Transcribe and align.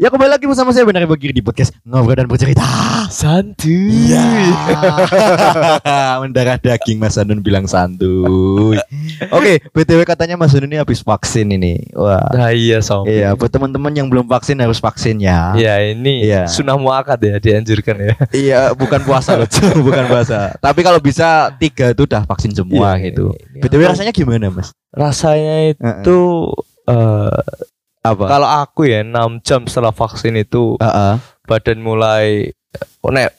Ya 0.00 0.08
kembali 0.08 0.32
lagi 0.32 0.48
bersama 0.48 0.72
saya 0.72 0.88
Benar 0.88 1.04
Bagir 1.04 1.28
di 1.28 1.44
podcast 1.44 1.76
Ngobrol 1.84 2.16
dan 2.16 2.24
Bercerita 2.24 2.64
Santuy. 3.12 4.08
Iya 4.08 4.24
Mendarah 6.24 6.56
daging 6.56 6.96
Mas 6.96 7.20
Anun 7.20 7.44
bilang 7.44 7.68
santuy 7.68 8.80
Oke 9.28 9.60
BTW 9.60 10.00
katanya 10.02 10.40
Mas 10.40 10.56
Anun 10.56 10.72
ini 10.72 10.80
habis 10.80 11.04
vaksin 11.04 11.52
ini 11.52 11.84
Wah 11.92 12.24
Nah 12.32 12.48
iya 12.48 12.80
sob. 12.80 13.04
Iya 13.04 13.36
buat 13.36 13.52
teman-teman 13.52 13.92
yang 13.92 14.08
belum 14.08 14.24
vaksin 14.24 14.56
harus 14.56 14.80
vaksin 14.80 15.20
ya 15.20 15.52
Iya 15.52 15.92
ini 15.92 16.24
Iya. 16.24 16.48
sunnah 16.48 16.80
muakat 16.80 17.20
ya 17.20 17.36
dianjurkan 17.36 17.96
ya. 18.00 18.14
Iya 18.32 18.60
bukan 18.72 19.04
puasa 19.04 19.36
loh. 19.36 19.44
Bukan 19.84 20.08
puasa 20.08 20.56
Tapi 20.56 20.80
kalau 20.80 20.96
bisa 20.96 21.52
tiga 21.60 21.92
itu 21.92 22.08
udah 22.08 22.24
vaksin 22.24 22.56
semua 22.56 22.96
Iya, 22.96 23.12
gitu 23.12 23.36
iya. 23.52 23.68
BTW 23.68 23.80
rasanya 23.84 24.16
gimana 24.16 24.48
mas? 24.48 24.72
Rasanya 24.96 25.76
itu 25.76 26.20
eh, 26.88 27.68
Apa? 28.00 28.24
kalau 28.26 28.48
aku 28.48 28.88
ya 28.88 29.04
6 29.04 29.44
jam 29.44 29.68
setelah 29.68 29.92
vaksin 29.92 30.32
itu 30.34 30.80
Heeh. 30.80 31.20
badan 31.44 31.84
mulai 31.84 32.48
oh 33.04 33.12
nek 33.12 33.36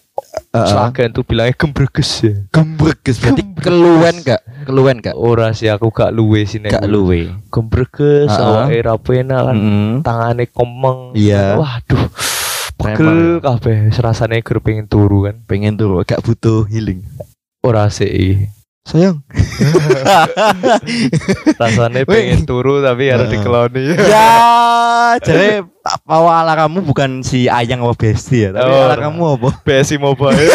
selagan 0.54 1.16
tuh 1.16 1.24
bilangnya 1.24 1.56
gembreges 1.58 2.22
ya. 2.22 2.36
Gembreges 2.52 3.18
berarti 3.18 3.42
Gembreges. 3.42 3.64
keluwen 3.64 4.16
gak? 4.22 4.42
Keluwen 4.68 4.98
gak? 5.00 5.16
Ora 5.18 5.50
sih 5.56 5.66
aku 5.66 5.90
gak 5.90 6.12
luwe 6.12 6.44
sih 6.44 6.60
nek. 6.60 6.76
Gak 6.78 6.86
luwe 6.86 7.32
Gembreges 7.50 8.30
awake 8.30 8.84
ra 8.84 9.00
penak 9.00 9.50
kan 9.50 9.56
Mm-mm. 9.58 9.90
tangane 10.04 10.46
komeng. 10.46 11.16
Iya. 11.16 11.56
Waduh. 11.58 12.06
Memang. 12.82 12.98
Pegel 12.98 13.20
kabeh 13.40 13.78
rasane 13.96 14.44
ger 14.44 14.60
pengen 14.60 14.86
turu 14.86 15.26
kan. 15.26 15.40
Pengen 15.48 15.74
tuh 15.74 16.04
gak 16.04 16.22
butuh 16.22 16.68
healing 16.68 17.02
Ora 17.64 17.88
sih. 17.88 18.46
Sayang 18.82 19.22
Rasanya 21.56 22.02
pengen 22.02 22.44
turu 22.44 22.82
tapi 22.82 23.08
harus 23.08 23.30
Heeh. 23.30 23.38
dikeloni. 23.38 23.86
Ya 24.10 24.30
Jadi 25.18 25.60
apa 25.84 26.16
ala 26.18 26.54
kamu 26.56 26.80
bukan 26.84 27.20
si 27.20 27.46
Ayang 27.46 27.84
apa 27.84 27.94
Besti 27.94 28.42
ya 28.42 28.50
Tapi 28.50 28.66
Oh, 28.66 28.82
ala 28.86 28.98
kamu 28.98 29.22
apa? 29.38 29.50
BSI 29.62 29.98
Mobile. 29.98 30.34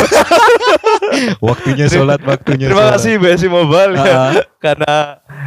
Waktunya 1.38 1.86
sholat 1.86 2.20
Waktunya 2.20 2.66
Terima 2.66 2.82
sholat. 2.82 2.94
kasih 2.96 3.12
BSI 3.16 3.48
Mobile 3.48 3.92
ya. 3.94 4.02
Heeh. 4.02 4.32
Karena 4.56 4.94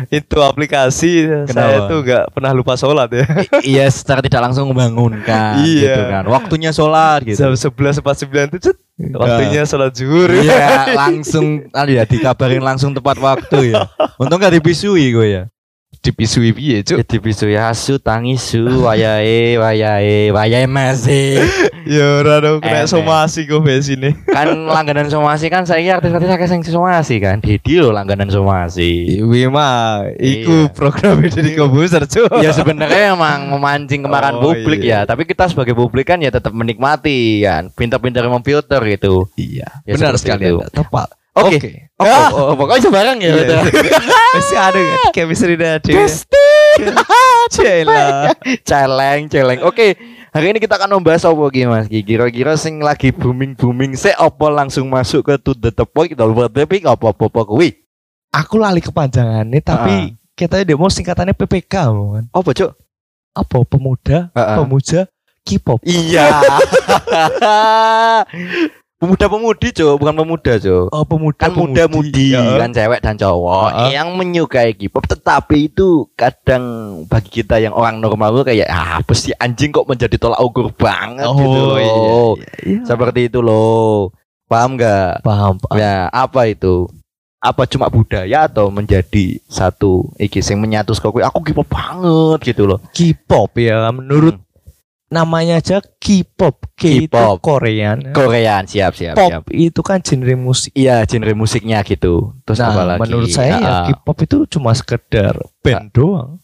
itu 0.07 0.37
aplikasi 0.39 1.11
saya 1.27 1.45
Kenapa? 1.45 1.85
tuh 1.85 1.99
nggak 2.01 2.23
pernah 2.31 2.51
lupa 2.51 2.73
sholat 2.73 3.09
ya. 3.11 3.25
I- 3.59 3.75
Iya 3.75 3.85
secara 3.87 4.19
tidak 4.19 4.41
langsung 4.41 4.67
membangunkan 4.67 5.59
Iya. 5.59 5.83
gitu 5.85 6.01
kan 6.05 6.23
Waktunya 6.25 6.71
sholat 6.71 7.19
gitu 7.23 7.37
Jam 7.37 7.53
sebelas 7.53 7.97
empat 7.97 8.15
sembilan 8.17 8.45
tuh 8.49 8.59
cet, 8.61 8.77
waktunya 9.11 9.61
sholat 9.63 9.91
zuhur. 9.93 10.29
Iya 10.29 10.65
langsung 11.01 11.67
anu 11.69 11.91
ya 11.91 12.03
dikabarin 12.03 12.61
langsung 12.61 12.91
tepat 12.91 13.17
waktu 13.17 13.73
ya 13.73 13.87
Untung 14.15 14.37
gak 14.37 14.53
dipisui 14.53 15.09
gue 15.09 15.27
ya 15.29 15.43
Dipisui 15.99 16.55
piye 16.55 16.79
cuk? 16.79 16.95
Ya 16.95 17.03
dipisui 17.03 17.53
asu 17.53 17.99
tangisu 17.99 18.87
wayahe 18.87 19.59
wayahe 19.59 20.31
wayahe 20.31 20.63
masih 20.63 21.43
Ya 21.83 22.23
ora 22.23 22.39
dong 22.39 22.63
kena 22.63 22.87
somasi 22.87 23.43
kok 23.43 23.59
BSI 23.59 23.93
ini. 23.93 24.15
kan 24.25 24.47
langganan 24.47 25.11
somasi 25.11 25.51
kan 25.51 25.67
saya 25.67 25.99
artis-artis 25.99 26.31
akeh 26.31 26.47
sing 26.47 26.61
somasi 26.63 27.19
kan 27.19 27.43
Dedi 27.43 27.83
lo 27.83 27.91
langganan 27.91 28.31
somasi 28.31 29.19
Iwi 29.19 29.51
mah, 29.51 30.07
Iya. 30.15 30.39
iku 30.39 30.55
program 30.71 31.19
dari 31.27 31.51
komputer 31.53 32.07
cuk. 32.07 32.31
ya 32.39 32.55
sebenarnya 32.55 33.11
emang 33.11 33.51
memancing 33.51 33.99
kemarahan 33.99 34.39
Oh, 34.39 34.55
publik 34.55 34.79
iya. 34.79 35.03
ya 35.03 35.09
tapi 35.09 35.27
kita 35.27 35.51
sebagai 35.51 35.75
publik 35.75 36.07
kan 36.07 36.23
ya 36.23 36.31
tetap 36.31 36.55
menikmati 36.55 37.43
kan 37.43 37.75
pintar-pintar 37.75 38.23
memfilter 38.23 38.79
gitu 38.87 39.27
Iya, 39.35 39.83
Ya, 39.83 39.99
benar 39.99 40.15
sekali. 40.15 40.47
itu. 40.47 40.63
Tepat. 40.71 41.18
Oke. 41.31 41.91
oh, 41.95 42.03
Ah. 42.03 42.29
oh, 42.29 42.43
oh, 42.51 42.55
pokoknya 42.55 42.81
sembarang 42.81 43.17
ya 43.17 43.27
Iya. 43.27 43.35
betul. 43.37 43.59
Masih 44.35 44.57
ada 44.57 44.79
kan 44.79 44.97
chemistry 45.11 45.55
dari 45.55 45.91
Besti. 45.91 46.49
Cela. 47.49 48.31
celeng 48.61 49.25
celeng 49.25 49.59
oke 49.61 49.97
hari 50.29 50.45
ini 50.47 50.59
kita 50.59 50.75
akan 50.75 50.95
membahas 50.95 51.25
apa 51.25 51.41
Ki 51.49 51.65
Mas 51.65 51.85
Ki 51.85 51.99
kira-kira 51.99 52.53
sing 52.55 52.77
lagi 52.79 53.09
booming 53.09 53.51
booming 53.53 53.93
se 53.93 54.13
apa 54.13 54.45
langsung 54.47 54.85
masuk 54.85 55.23
ke 55.23 55.33
to 55.35 55.51
the 55.53 55.73
point 55.83 56.07
kita 56.07 56.23
tapi 56.23 56.77
apa 56.79 57.05
apa 57.09 57.23
apa 57.25 57.41
kuwi 57.43 57.73
Aku 58.29 58.55
lali 58.55 58.77
kepanjangannya 58.77 59.57
tapi 59.59 60.13
kita 60.33 60.61
dia 60.61 60.77
mau 60.77 60.87
singkatannya 60.87 61.33
PPK 61.33 61.73
kan. 61.89 62.23
apa 62.29 62.49
cok 62.53 62.71
Apa 63.31 63.57
pemuda, 63.63 64.29
Heeh. 64.29 64.55
pemuja 64.55 64.99
K-pop. 65.41 65.81
iya 65.83 66.29
pemuda 68.99 69.25
pemudi 69.25 69.71
cok 69.71 69.95
bukan 69.95 70.11
pemuda 70.13 70.53
cok 70.55 70.85
Oh, 70.91 71.03
pemuda 71.03 71.39
kan 71.39 71.51
muda 71.51 71.83
mudi 71.87 72.35
Ya. 72.35 72.59
kan 72.59 72.69
cewek 72.69 72.99
dan 72.99 73.15
cowok 73.15 73.71
Heeh. 73.71 73.89
yang 73.95 74.11
menyukai 74.13 74.75
K-pop 74.75 75.07
tetapi 75.07 75.71
itu 75.71 75.87
kadang 76.13 76.63
bagi 77.07 77.31
kita 77.33 77.57
yang 77.57 77.71
orang 77.71 77.97
normal 77.97 78.43
kayak 78.43 78.67
ah 78.67 78.99
apa 78.99 79.13
sih 79.13 79.31
anjing 79.33 79.71
kok 79.71 79.87
menjadi 79.87 80.15
tolak 80.15 80.39
ukur 80.39 80.67
banget 80.69 81.23
Oh, 81.25 81.33
gitu 81.33 81.59
loh 81.63 81.77
iya, 82.35 82.51
iya. 82.67 82.79
seperti 82.83 83.19
itu 83.25 83.39
loh 83.39 84.11
paham 84.45 84.75
nggak 84.75 85.23
Paham, 85.23 85.55
paham. 85.57 85.75
ya 85.75 86.09
apa 86.09 86.41
itu 86.45 86.91
apa 87.39 87.63
cuma 87.63 87.87
budaya 87.87 88.51
atau 88.51 88.67
menjadi 88.67 89.39
satu 89.47 90.11
iki 90.19 90.43
sing 90.43 90.59
menyatu 90.59 90.91
kok 90.91 91.15
aku 91.15 91.39
K-pop 91.41 91.71
banget 91.71 92.51
gitu 92.51 92.67
loh 92.67 92.83
K-pop 92.91 93.55
ya 93.55 93.87
menurut 93.89 94.35
Hmm. 94.35 94.48
Namanya 95.09 95.57
aja 95.57 95.81
K-pop. 95.81 96.69
K 96.71 96.81
itu 97.03 97.09
K-pop. 97.09 97.41
Korean. 97.41 97.97
Korean 98.09 98.63
siap 98.63 98.93
siap 98.93 99.13
Pop 99.13 99.27
siap 99.27 99.43
itu 99.49 99.81
kan 99.81 99.99
genre 99.99 100.35
musik. 100.35 100.69
iya 100.71 101.01
genre 101.03 101.33
musiknya 101.33 101.81
gitu 101.81 102.37
terus 102.41 102.57
apa 102.59 102.71
Nah, 102.77 102.85
lagi 102.87 103.01
menurut 103.01 103.27
saya 103.27 103.57
ya 103.57 103.69
Ah, 103.75 103.83
K-pop 103.89 104.17
itu 104.21 104.37
cuma 104.47 104.71
sekedar 104.71 105.33
band 105.59 105.89
doang. 105.89 106.37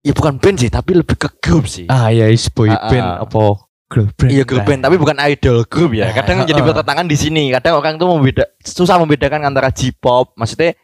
ya 0.00 0.10
bukan 0.10 0.36
band 0.36 0.56
sih 0.58 0.68
tapi 0.68 0.94
lebih 0.94 1.14
ke 1.14 1.28
grup 1.36 1.66
sih 1.66 1.84
Ah 1.86 2.08
ya 2.08 2.26
is 2.26 2.48
boy 2.48 2.66
Ah, 2.66 2.86
band 2.86 3.04
ah. 3.06 3.16
apa 3.22 3.42
girl 3.86 4.08
band. 4.10 4.30
Iya 4.30 4.42
lah. 4.48 4.64
band 4.64 4.80
tapi 4.80 4.96
bukan 4.96 5.16
idol 5.22 5.58
group 5.62 5.92
ya. 5.92 6.08
Nah, 6.08 6.14
Kadang 6.16 6.42
jadi 6.42 6.56
heeh. 6.56 6.66
pertentangan 6.66 7.04
di 7.04 7.14
sini. 7.14 7.42
Kadang 7.50 7.76
orang 7.76 7.94
tuh 7.96 8.08
membeda 8.08 8.42
susah 8.58 8.96
membedakan 8.96 9.44
antara 9.44 9.68
J-pop, 9.68 10.34
maksudnya 10.34 10.74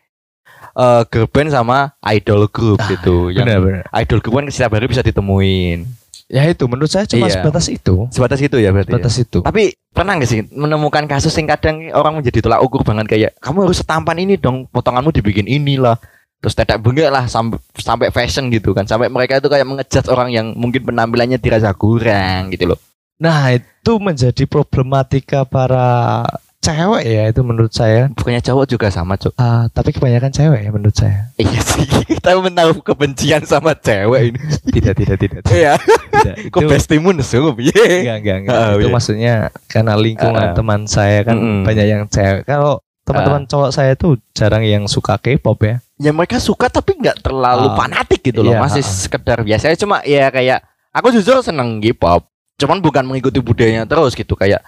eh 0.72 1.02
girl 1.06 1.26
band 1.26 1.48
sama 1.48 1.78
idol 2.06 2.46
group 2.46 2.78
Ah, 2.78 2.86
gitu. 2.88 3.28
Yang 3.28 3.44
Benar 3.44 3.58
benar. 3.58 3.82
idol 3.96 4.18
group 4.20 4.34
kan 4.36 4.46
setiap 4.48 4.72
hari 4.72 4.86
bisa 4.86 5.00
ditemuin. 5.00 6.01
Ya 6.32 6.48
itu 6.48 6.64
menurut 6.64 6.88
saya 6.88 7.04
cuma 7.04 7.28
Iya. 7.28 7.44
sebatas 7.44 7.68
itu. 7.68 8.08
Sebatas 8.08 8.40
itu 8.40 8.56
ya 8.56 8.72
berarti. 8.72 8.88
ya? 8.88 8.96
Sebatas 8.96 9.14
itu. 9.20 9.38
Tapi 9.44 9.76
pernah 9.92 10.16
nggak 10.16 10.30
sih 10.32 10.40
menemukan 10.48 11.04
kasus 11.04 11.36
yang 11.36 11.52
kadang 11.52 11.92
orang 11.92 12.24
menjadi 12.24 12.40
tolak 12.40 12.64
ukur 12.64 12.80
banget 12.80 13.04
kayak 13.12 13.30
kamu 13.36 13.68
harus 13.68 13.84
setampan 13.84 14.16
ini 14.16 14.40
dong, 14.40 14.64
potonganmu 14.72 15.12
dibikin 15.12 15.44
inilah. 15.44 16.00
Terus 16.40 16.56
tetek 16.56 16.80
bengek 16.80 17.12
lah 17.12 17.28
sampai 17.28 17.60
sampai 17.76 18.08
fashion 18.08 18.48
gitu 18.48 18.72
kan. 18.72 18.88
Sampai 18.88 19.12
mereka 19.12 19.38
itu 19.38 19.52
kayak 19.52 19.68
mengejat 19.68 20.08
orang 20.08 20.32
yang 20.32 20.56
mungkin 20.56 20.82
penampilannya 20.88 21.36
dirasa 21.36 21.70
kurang 21.76 22.48
gitu 22.48 22.72
loh. 22.74 22.80
Nah, 23.22 23.52
itu 23.54 23.92
menjadi 24.02 24.48
problematika 24.50 25.46
para 25.46 26.24
cewek 26.62 27.02
ya 27.02 27.22
itu 27.26 27.42
menurut 27.42 27.74
saya. 27.74 28.06
Bukannya 28.14 28.38
cowok 28.38 28.66
juga 28.70 28.86
sama, 28.88 29.18
Cok. 29.18 29.34
Ah, 29.34 29.66
tapi 29.68 29.90
kebanyakan 29.90 30.30
cewek 30.30 30.60
ya 30.62 30.70
menurut 30.70 30.94
saya. 30.94 31.28
Iya 31.34 31.58
sih, 31.60 31.84
kita 32.14 32.38
menaruh 32.38 32.78
kebencian 32.78 33.42
sama 33.42 33.74
cewek 33.74 34.32
ini. 34.32 34.38
Tidak, 34.70 34.94
tidak, 34.94 35.16
tidak. 35.18 35.42
Iya, 35.52 35.74
tidak. 35.76 36.54
kok 36.54 36.60
bestimu 36.64 37.10
nesu 37.10 37.50
piye? 37.52 37.74
enggak, 38.06 38.16
enggak, 38.22 38.36
enggak. 38.46 38.54
Ah, 38.56 38.70
itu 38.72 38.86
iya. 38.86 38.94
maksudnya 38.94 39.34
karena 39.66 39.92
lingkungan 39.98 40.44
Ah. 40.48 40.54
teman 40.54 40.80
saya 40.86 41.26
kan 41.26 41.36
Mm-mm. 41.36 41.66
banyak 41.66 41.86
yang 41.90 42.02
cewek. 42.06 42.46
Kalau 42.46 42.78
teman-teman 43.02 43.42
cowok 43.50 43.70
saya 43.74 43.92
tuh 43.98 44.14
jarang 44.30 44.62
yang 44.62 44.86
suka 44.86 45.18
K-pop 45.18 45.58
ya. 45.66 45.82
Ya 45.98 46.14
mereka 46.14 46.38
suka 46.38 46.70
tapi 46.70 46.94
nggak 46.96 47.26
terlalu 47.26 47.66
Ah. 47.68 47.76
fanatik 47.76 48.22
gitu 48.22 48.46
loh, 48.46 48.54
Iya, 48.54 48.62
masih 48.62 48.80
ah. 48.80 48.86
sekedar 48.86 49.38
biasa 49.42 49.74
cuma 49.74 49.98
ya 50.06 50.30
kayak 50.30 50.62
aku 50.94 51.10
jujur 51.10 51.42
seneng 51.42 51.82
K-pop, 51.82 52.22
cuman 52.56 52.78
bukan 52.78 53.02
mengikuti 53.02 53.42
budayanya 53.42 53.82
terus 53.84 54.14
gitu 54.14 54.38
kayak 54.38 54.62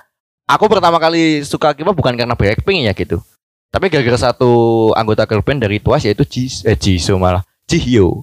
aku 0.45 0.65
pertama 0.69 0.97
kali 0.99 1.43
suka 1.43 1.73
K-pop 1.73 1.97
bukan 1.97 2.15
karena 2.15 2.35
Blackpink 2.35 2.85
ya 2.85 2.93
gitu. 2.93 3.21
Tapi 3.69 3.91
gara-gara 3.91 4.31
satu 4.31 4.51
anggota 4.95 5.27
girl 5.27 5.43
band 5.43 5.67
dari 5.67 5.83
Twice 5.83 6.07
yaitu 6.07 6.23
Ji 6.23 6.47
eh 6.63 6.79
Jisoo 6.79 7.19
malah 7.19 7.43
Jihyo. 7.67 8.23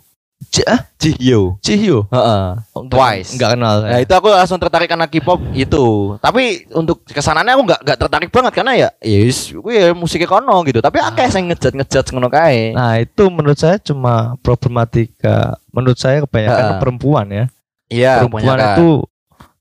J- 0.50 0.66
ah? 0.66 0.90
Jihyo. 0.98 1.62
Cihyo. 1.62 2.10
Heeh. 2.10 2.46
Twice. 2.90 3.38
Enggak 3.38 3.54
kenal. 3.54 3.86
Nah 3.86 4.00
itu 4.02 4.10
aku 4.10 4.26
langsung 4.34 4.58
tertarik 4.58 4.90
karena 4.90 5.06
K-pop 5.06 5.38
itu. 5.54 6.18
Tapi 6.18 6.66
untuk 6.74 7.06
ke 7.06 7.22
sananya 7.22 7.54
aku 7.54 7.68
nggak 7.68 7.82
nggak 7.86 7.98
tertarik 8.00 8.30
banget 8.34 8.54
karena 8.58 8.74
ya, 8.74 8.90
yes, 9.06 9.54
gue 9.54 9.70
ya 9.76 9.94
musiknya 9.94 10.26
kono 10.26 10.66
gitu. 10.66 10.82
Tapi 10.82 10.98
akeh 10.98 11.30
sing 11.30 11.46
ngejat 11.46 11.78
ngejat 11.78 12.06
ngono 12.10 12.32
kae. 12.34 12.74
Nah, 12.74 12.98
itu 12.98 13.24
menurut 13.30 13.60
saya 13.60 13.78
cuma 13.78 14.34
problematika 14.42 15.62
menurut 15.70 16.00
saya 16.02 16.26
kebanyakan 16.26 16.64
Ah. 16.66 16.80
perempuan 16.82 17.28
ya. 17.30 17.46
Iya, 17.92 18.12
perempuan 18.26 18.42
kebanyakan. 18.42 18.74
itu 18.74 18.90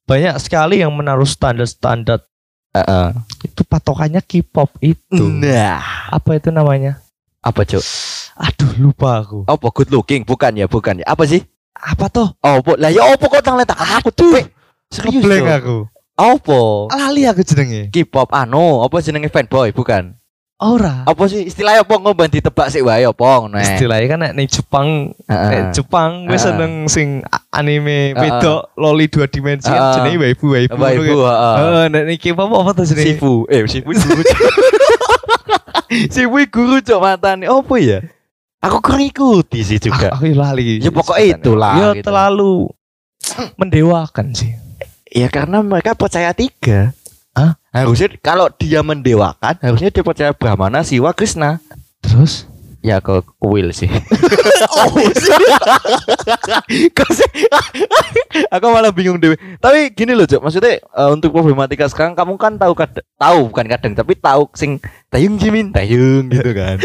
banyak 0.09 0.35
sekali 0.41 0.77
yang 0.81 0.93
menaruh 0.97 1.29
standar-standar 1.29 2.25
Heeh. 2.71 3.07
itu 3.43 3.63
patokannya 3.67 4.23
K-pop 4.23 4.79
itu. 4.79 5.27
Nah, 5.27 5.83
Apa 6.15 6.39
itu 6.39 6.55
namanya? 6.55 7.03
apa 7.41 7.65
cok? 7.65 7.83
Aduh, 8.37 8.73
lupa 8.79 9.25
aku. 9.25 9.49
Apa 9.49 9.67
good 9.73 9.91
looking? 9.91 10.23
Bukan 10.29 10.55
ya, 10.61 10.69
bukan 10.69 11.01
ya. 11.01 11.07
Apa 11.09 11.25
sih? 11.25 11.41
Apa 11.73 12.13
tuh? 12.13 12.29
Oh, 12.45 12.61
lah 12.77 12.93
ya 12.93 13.09
opo 13.17 13.33
kok 13.33 13.41
tang 13.41 13.57
aku 13.57 14.13
tuh. 14.13 14.37
Serius 14.93 15.25
aku. 15.25 15.89
Opo? 16.21 16.93
Lali 16.93 17.25
aku 17.25 17.41
jenenge. 17.41 17.89
K-pop 17.89 18.29
anu, 18.37 18.85
apa 18.85 19.01
jenenge 19.01 19.33
fanboy? 19.33 19.73
Bukan. 19.73 20.20
Ora. 20.61 21.03
Apa 21.09 21.25
sih 21.27 21.49
istilahnya 21.49 21.83
apa 21.83 21.95
ngoban 21.97 22.29
ditebak 22.29 22.69
sih 22.69 22.85
wae 22.85 23.03
apa 23.03 23.25
ngono. 23.41 23.57
Istilahnya 23.57 24.07
kan 24.07 24.21
nek 24.37 24.47
Jepang 24.47 24.89
Heeh. 25.25 25.49
nek 25.51 25.63
Jepang 25.73 26.29
wis 26.29 26.41
Heeh. 26.41 26.45
seneng 26.53 26.73
sing 26.87 27.09
anime 27.49 28.13
wedok 28.13 28.71
loli 28.77 29.09
dua 29.09 29.25
dimensi 29.25 29.67
kan 29.67 29.97
jenenge 29.97 30.21
waifu 30.21 30.47
waifu. 30.53 30.77
Apa 30.77 30.87
ibu? 30.93 31.17
kan. 31.25 31.33
heeh. 31.33 31.57
Heeh, 31.59 31.85
nek 31.89 32.03
ning 32.07 32.19
K-pop 32.21 32.53
apa 32.53 32.71
tuh 32.77 32.85
jenenge? 32.87 33.17
Sifu. 33.17 33.33
Eh, 33.49 33.65
Sifu 33.65 33.91
guru. 33.99 34.23
Sifu 36.13 36.39
guru 36.47 36.77
cok 36.79 37.01
matane. 37.01 37.45
Apa 37.49 37.75
ya? 37.81 37.99
Aku 38.61 38.85
kurang 38.85 39.01
ikuti 39.01 39.65
sih 39.65 39.81
Aku, 39.81 39.89
juga. 39.89 40.13
aku 40.13 40.29
lali. 40.37 40.85
Ya, 40.85 40.93
pokoknya 40.93 41.41
itulah, 41.41 41.73
Ya 41.81 41.89
gitu. 41.97 42.05
terlalu 42.13 42.69
mendewakan 43.61 44.37
sih. 44.37 44.53
Ya 45.11 45.33
karena 45.33 45.65
mereka 45.65 45.97
percaya 45.97 46.31
tiga. 46.37 46.93
Harusnya 47.71 48.11
kalau 48.19 48.51
dia 48.59 48.83
mendewakan, 48.83 49.55
harusnya 49.63 49.95
dia 49.95 50.03
percaya 50.03 50.35
Brahmana, 50.35 50.83
Siwa, 50.83 51.15
Krishna. 51.15 51.63
Terus 52.03 52.51
Ya 52.81 52.97
ke 52.97 53.21
kuil 53.37 53.77
sih. 53.77 53.93
oh 54.73 54.97
sih? 55.13 55.37
aku 58.57 58.67
malah 58.73 58.89
bingung 58.89 59.21
deh. 59.21 59.37
Tapi 59.61 59.93
gini 59.93 60.17
loh, 60.17 60.25
Cok. 60.25 60.41
Maksudnya 60.41 60.81
eh, 60.81 61.11
untuk 61.13 61.29
problematika 61.37 61.85
sekarang 61.93 62.17
kamu 62.17 62.41
kan 62.41 62.57
tahu 62.57 62.73
kad 62.73 63.05
tahu 63.21 63.53
bukan 63.53 63.69
kadang 63.69 63.93
tapi 63.93 64.17
tahu 64.17 64.49
sing 64.57 64.81
tayung 65.13 65.37
jimin 65.37 65.69
tayung 65.77 66.33
gitu 66.33 66.57
kan. 66.57 66.81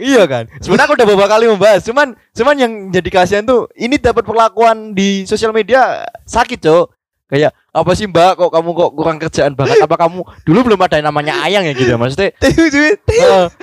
iya 0.00 0.24
kan. 0.24 0.48
Sebenarnya 0.64 0.88
aku 0.88 0.96
udah 0.96 1.06
beberapa 1.12 1.28
kali 1.28 1.44
membahas. 1.52 1.84
Cuman 1.84 2.16
cuman 2.32 2.56
yang 2.56 2.72
jadi 2.88 3.08
kasihan 3.12 3.44
tuh 3.44 3.68
ini 3.76 4.00
dapat 4.00 4.24
perlakuan 4.24 4.96
di 4.96 5.28
sosial 5.28 5.52
media 5.52 6.08
sakit, 6.24 6.64
Cok. 6.64 7.01
Kayak 7.32 7.56
apa 7.72 7.90
sih 7.96 8.04
Mbak 8.04 8.36
kok 8.36 8.50
kamu 8.52 8.68
kok 8.76 8.90
kurang 8.92 9.16
kerjaan 9.16 9.56
banget 9.56 9.80
apa 9.80 9.96
kamu 9.96 10.20
dulu 10.44 10.58
belum 10.68 10.80
ada 10.84 11.00
yang 11.00 11.08
namanya 11.08 11.40
ayang 11.40 11.64
ya 11.64 11.72
gitu 11.72 11.96
maksudnya 11.96 12.28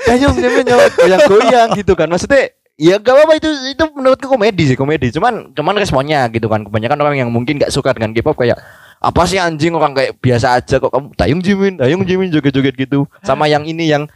Tayung 0.09 0.33
nyampe 0.41 0.61
nyawat 0.65 0.91
goyang-goyang 0.97 1.69
gitu 1.77 1.93
kan. 1.93 2.09
Maksudnya 2.09 2.49
ya 2.79 2.97
gak 2.97 3.13
apa-apa 3.13 3.33
itu 3.37 3.49
itu 3.69 3.83
menurutku 3.93 4.25
komedi 4.25 4.73
sih 4.73 4.77
komedi. 4.79 5.13
Cuman 5.13 5.53
cuman 5.53 5.77
responnya 5.77 6.25
gitu 6.33 6.49
kan. 6.49 6.65
Kebanyakan 6.65 6.97
orang 6.97 7.15
yang 7.21 7.29
mungkin 7.29 7.61
gak 7.61 7.69
suka 7.69 7.93
dengan 7.93 8.17
K-pop 8.17 8.33
kayak 8.41 8.57
apa 8.99 9.21
sih 9.29 9.37
anjing 9.37 9.77
orang 9.77 9.93
kayak 9.93 10.17
biasa 10.17 10.59
aja 10.59 10.75
kok 10.81 10.89
kamu 10.91 11.13
tayung 11.15 11.39
jimin, 11.45 11.77
tayung 11.77 12.03
jimin 12.03 12.33
joget-joget 12.33 12.73
gitu. 12.73 13.05
Sama 13.21 13.45
yang 13.45 13.69
ini 13.69 13.85
yang 13.85 14.09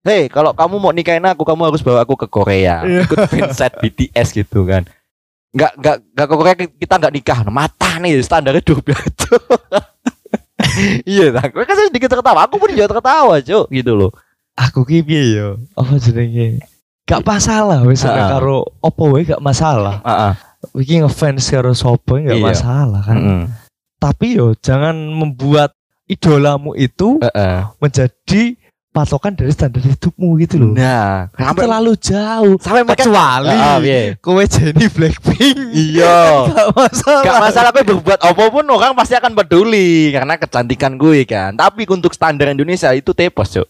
Hei, 0.00 0.32
kalau 0.32 0.56
kamu 0.56 0.80
mau 0.80 0.96
nikahin 0.96 1.20
aku, 1.28 1.44
kamu 1.44 1.68
harus 1.68 1.84
bawa 1.84 2.08
aku 2.08 2.16
ke 2.16 2.24
Korea, 2.24 2.80
Iya. 2.88 3.04
ikut 3.04 3.20
fanset 3.28 3.76
BTS 3.84 4.32
gitu 4.32 4.64
kan. 4.64 4.88
Nggak, 5.50 5.72
nggak, 5.76 5.96
nggak 6.14 6.26
ke 6.26 6.34
Korea 6.34 6.54
kita 6.56 6.94
nggak 6.96 7.12
nikah, 7.12 7.38
mata 7.48 7.90
nih 7.98 8.22
standarnya 8.22 8.62
dua 8.62 8.78
itu. 9.10 9.34
iya, 11.02 11.32
nah, 11.32 11.42
gue 11.42 11.64
kan 11.64 11.76
sedikit 11.76 12.06
tertawa, 12.08 12.46
aku 12.46 12.56
pun 12.56 12.70
juga 12.70 12.86
tertawa, 12.88 13.40
cuk, 13.40 13.66
gitu 13.68 13.92
loh. 13.92 14.12
Aku 14.54 14.84
ki 14.84 15.00
piye 15.00 15.40
yo? 15.40 15.48
Apa 15.72 15.96
jenenge? 15.96 16.60
Gak 17.02 17.26
masalah 17.26 17.82
wis 17.82 18.04
nek 18.04 18.14
Heeh. 18.14 18.28
karo 18.30 18.62
opo 18.78 19.10
wae 19.10 19.26
gak 19.26 19.42
masalah. 19.42 19.98
Heeh. 20.04 20.32
Iki 20.78 21.02
ngefans 21.02 21.48
karo 21.48 21.72
sopo 21.72 22.14
gak 22.14 22.36
Iya. 22.36 22.44
masalah 22.44 23.02
kan. 23.02 23.16
Heeh. 23.16 23.42
Tapi 23.98 24.38
yo 24.38 24.54
jangan 24.54 24.94
membuat 24.94 25.74
idolamu 26.06 26.76
itu 26.76 27.18
Heeh. 27.18 27.66
menjadi 27.80 28.54
patokan 28.90 29.38
dari 29.38 29.54
standar 29.54 29.78
hidupmu 29.78 30.34
gitu 30.42 30.58
loh. 30.58 30.72
Nah, 30.74 31.30
sampai 31.30 31.62
terlalu 31.62 31.92
jauh. 31.94 32.58
sampai 32.58 32.82
mereka 32.82 33.06
Kecuali 33.06 33.54
Ah, 33.54 33.78
iya. 33.78 34.18
kowe 34.18 34.42
jadi 34.42 34.84
Blackpink. 34.90 35.56
Iya. 35.70 36.18
Gak 36.50 36.68
masalah. 36.74 37.22
Gak 37.22 37.38
masalah 37.38 37.70
gue 37.70 37.84
berbuat 37.86 38.20
apa 38.20 38.42
pun 38.50 38.64
orang 38.66 38.92
pasti 38.98 39.14
akan 39.14 39.32
peduli 39.32 40.10
karena 40.10 40.34
kecantikan 40.34 40.98
gue 40.98 41.22
kan. 41.22 41.54
Tapi 41.54 41.86
untuk 41.86 42.10
standar 42.10 42.50
Indonesia 42.50 42.90
itu 42.90 43.14
tepos, 43.14 43.54
Cuk. 43.54 43.68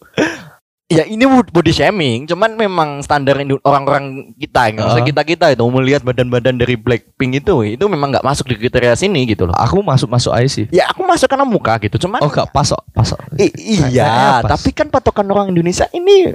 Ya 0.91 1.07
ini 1.07 1.23
body 1.23 1.71
shaming, 1.71 2.27
cuman 2.27 2.59
memang 2.59 2.99
standar 2.99 3.39
orang-orang 3.63 4.35
kita, 4.35 4.67
yang 4.67 4.83
maksudnya 4.83 5.07
Ah. 5.07 5.11
kita 5.15 5.23
kita 5.23 5.47
itu 5.55 5.63
melihat 5.71 6.03
badan-badan 6.03 6.59
dari 6.59 6.75
Blackpink 6.75 7.39
itu, 7.39 7.55
itu 7.65 7.85
memang 7.87 8.11
nggak 8.11 8.27
masuk 8.27 8.51
di 8.51 8.59
kriteria 8.59 8.99
sini 8.99 9.23
gitu 9.23 9.47
loh. 9.47 9.55
Aku 9.55 9.81
masuk-masuk 9.81 10.35
aja 10.35 10.51
sih. 10.51 10.67
Ya 10.75 10.91
aku 10.91 11.07
masuk 11.07 11.31
karena 11.31 11.47
muka 11.47 11.79
gitu, 11.79 11.95
cuman 11.95 12.19
Oh 12.19 12.27
gak 12.27 12.51
pas 12.51 12.67
kok, 12.67 12.83
pas 12.91 13.07
kok. 13.07 13.23
I- 13.39 13.55
iya, 13.55 13.87
Kayaknya 13.87 14.35
pas. 14.43 14.51
tapi 14.51 14.71
kan 14.75 14.87
patokan 14.91 15.31
orang 15.31 15.55
Indonesia 15.55 15.87
ini 15.95 16.35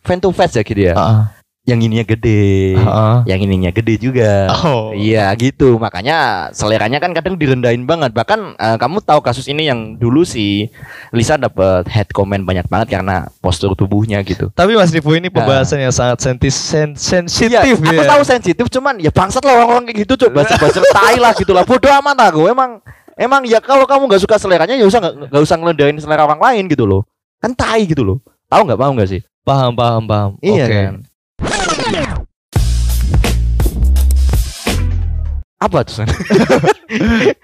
fan 0.00 0.22
to 0.22 0.30
face 0.30 0.54
ya 0.54 0.62
gitu 0.62 0.78
ya. 0.80 0.94
Heeh. 0.94 1.22
Yang 1.66 1.80
ininya 1.90 2.04
gede, 2.06 2.78
Heeh. 2.78 3.16
yang 3.26 3.40
ininya 3.42 3.70
gede 3.74 3.98
juga. 3.98 4.46
Oh. 4.62 4.94
Iya 4.94 5.26
gitu, 5.34 5.82
makanya 5.82 6.48
seleranya 6.54 7.02
kan 7.02 7.10
kadang 7.10 7.34
direndahin 7.34 7.82
banget. 7.82 8.14
Bahkan 8.14 8.54
eh, 8.54 8.76
kamu 8.78 9.02
tahu 9.02 9.18
kasus 9.18 9.50
ini 9.50 9.66
yang 9.66 9.98
dulu 9.98 10.22
si 10.22 10.70
Lisa 11.10 11.34
dapat 11.34 11.90
head 11.90 12.06
comment 12.14 12.46
banyak 12.46 12.70
banget 12.70 12.94
karena 12.94 13.26
postur 13.42 13.74
tubuhnya 13.74 14.22
gitu. 14.22 14.46
Tapi 14.54 14.78
Mas 14.78 14.94
Rivo 14.94 15.10
ini 15.18 15.26
pembahasan 15.26 15.82
yang 15.82 15.90
sangat 15.90 16.22
sentis, 16.22 16.54
sen, 16.54 16.94
sensitif 16.94 17.58
Iya, 17.58 17.74
aku 17.74 17.98
ya. 17.98 18.10
tahu 18.14 18.22
sensitif, 18.22 18.66
cuman 18.70 19.02
ya 19.02 19.10
bangsat 19.10 19.42
lah 19.42 19.58
orang-orang 19.58 19.90
kayak 19.90 20.06
gitu, 20.06 20.30
coba 20.30 20.46
baca 20.46 20.80
tai 20.94 21.18
lah 21.18 21.34
gitu 21.34 21.50
lah. 21.50 21.66
Bodoh 21.66 21.90
amat 21.98 22.30
aku. 22.30 22.46
Emang 22.46 22.78
emang 23.18 23.42
ya 23.42 23.58
kalau 23.58 23.90
kamu 23.90 24.06
nggak 24.06 24.22
suka 24.22 24.38
seleranya 24.38 24.78
ya 24.78 24.86
usah 24.86 25.02
nggak 25.02 25.42
usah 25.42 25.58
ngelendahin 25.58 25.98
selera 25.98 26.30
orang 26.30 26.38
lain 26.38 26.70
gitu 26.70 26.86
loh. 26.86 27.02
Kan 27.42 27.58
tai 27.58 27.90
gitu 27.90 28.06
loh. 28.06 28.18
Tahu 28.46 28.70
nggak 28.70 28.78
paham 28.78 28.94
nggak 28.94 29.10
sih? 29.10 29.20
Paham, 29.42 29.74
paham, 29.74 30.02
paham. 30.06 30.30
Iya 30.38 30.64
Oke. 30.66 30.70
kan. 30.70 30.94
Apa 35.56 35.82
tuh? 35.82 36.04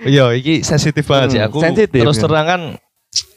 Iya, 0.02 0.30
ini 0.38 0.62
sensitif 0.62 1.02
banget 1.02 1.34
sih. 1.34 1.40
Hmm, 1.42 1.50
Aku 1.50 1.58
sensitif, 1.58 1.98
terus 1.98 2.14
ya. 2.14 2.22
terang 2.22 2.46
kan 2.46 2.60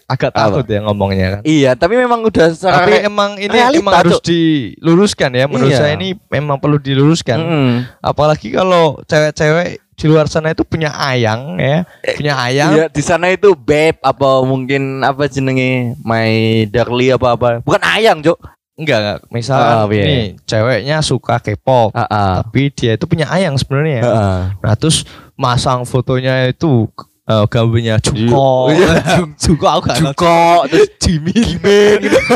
agak 0.06 0.30
Apa? 0.31 0.62
takut 0.62 0.66
ya 0.69 0.86
ngomongnya 0.86 1.28
kan. 1.28 1.42
iya, 1.42 1.72
tapi 1.74 1.98
memang 1.98 2.22
udah 2.22 2.54
secara 2.54 2.86
Tapi 2.86 3.02
emang 3.02 3.42
ini 3.42 3.50
realita, 3.50 3.81
emang 3.81 3.94
harus 3.98 4.22
diluruskan 4.22 5.34
ya. 5.34 5.50
Menurut 5.50 5.74
Iya. 5.74 5.80
saya 5.80 5.94
ini 5.98 6.13
memang 6.30 6.62
perlu 6.62 6.78
diluruskan. 6.78 7.38
Mm-mm. 7.42 7.69
Apalagi 8.00 8.54
kalau 8.54 9.02
cewek-cewek 9.02 9.81
di 9.96 10.06
luar 10.06 10.30
sana 10.30 10.54
itu 10.54 10.62
punya 10.62 10.94
ayang 10.94 11.57
ya, 11.57 11.90
punya 12.13 12.34
ayang. 12.38 12.69
Iya, 12.72 12.86
di 12.88 13.02
sana 13.02 13.34
itu 13.34 13.57
babe 13.57 13.98
apa 13.98 14.30
mungkin 14.42 15.02
apa 15.02 15.25
jenenge 15.25 15.98
my 16.06 16.30
darling 16.69 17.18
apa 17.18 17.28
apa. 17.34 17.48
Bukan 17.66 17.81
ayang, 17.81 18.22
Cuk. 18.22 18.38
Enggak, 18.75 18.98
enggak. 19.00 19.19
Misal 19.31 19.56
Ah, 19.56 19.88
iya. 19.88 20.04
nih 20.04 20.24
ceweknya 20.44 20.98
suka 21.00 21.39
K-pop, 21.39 21.95
Heeh. 21.95 22.31
tapi 22.44 22.62
dia 22.69 22.92
itu 22.94 23.06
punya 23.07 23.31
ayang 23.31 23.56
sebenarnya. 23.56 24.01
Heeh. 24.04 24.39
Nah, 24.60 24.74
terus 24.75 25.07
masang 25.33 25.88
fotonya 25.88 26.51
itu 26.51 26.92
eh, 27.24 27.45
gambarnya 27.48 28.04
Juko. 28.04 28.69
Iya, 28.69 29.00
Juko 29.42 29.66
aku 29.66 29.81
gak 29.88 29.97
ngerti. 29.97 30.19
Juko 30.19 30.40
terus 30.68 30.90
Jimin. 31.00 31.42
Jimin 31.42 31.97
gitu. 32.04 32.19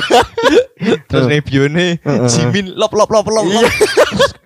Terus 0.80 1.28
nih 1.28 1.44
bione 1.44 2.00
Heeh. 2.00 2.30
Jimin 2.32 2.72
lop 2.74 2.96
lop 2.96 3.12
lop 3.12 3.28
lop. 3.28 3.44
Iya. 3.44 3.68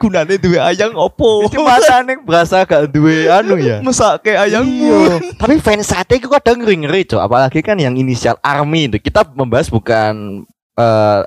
Gunane 0.01 0.35
duwe 0.35 0.57
ayang 0.57 0.97
opo? 0.97 1.45
Itu 1.45 1.61
matane 1.61 2.17
berasa 2.19 2.65
gak 2.65 2.89
duwe 2.89 3.29
anu 3.29 3.53
ya. 3.55 3.85
Mesake 3.85 4.33
ayangmu. 4.33 5.13
Iya. 5.13 5.37
Tapi 5.37 5.61
fans 5.61 5.87
sate 5.87 6.17
itu 6.17 6.25
kadang 6.27 6.57
ngeri-ngeri, 6.59 7.05
Cuk. 7.05 7.21
Apalagi 7.21 7.61
kan 7.61 7.77
yang 7.77 7.93
inisial 7.93 8.35
Army 8.41 8.89
itu. 8.89 8.97
Kita 8.97 9.23
membahas 9.29 9.69
bukan 9.69 10.41
eh, 10.73 11.19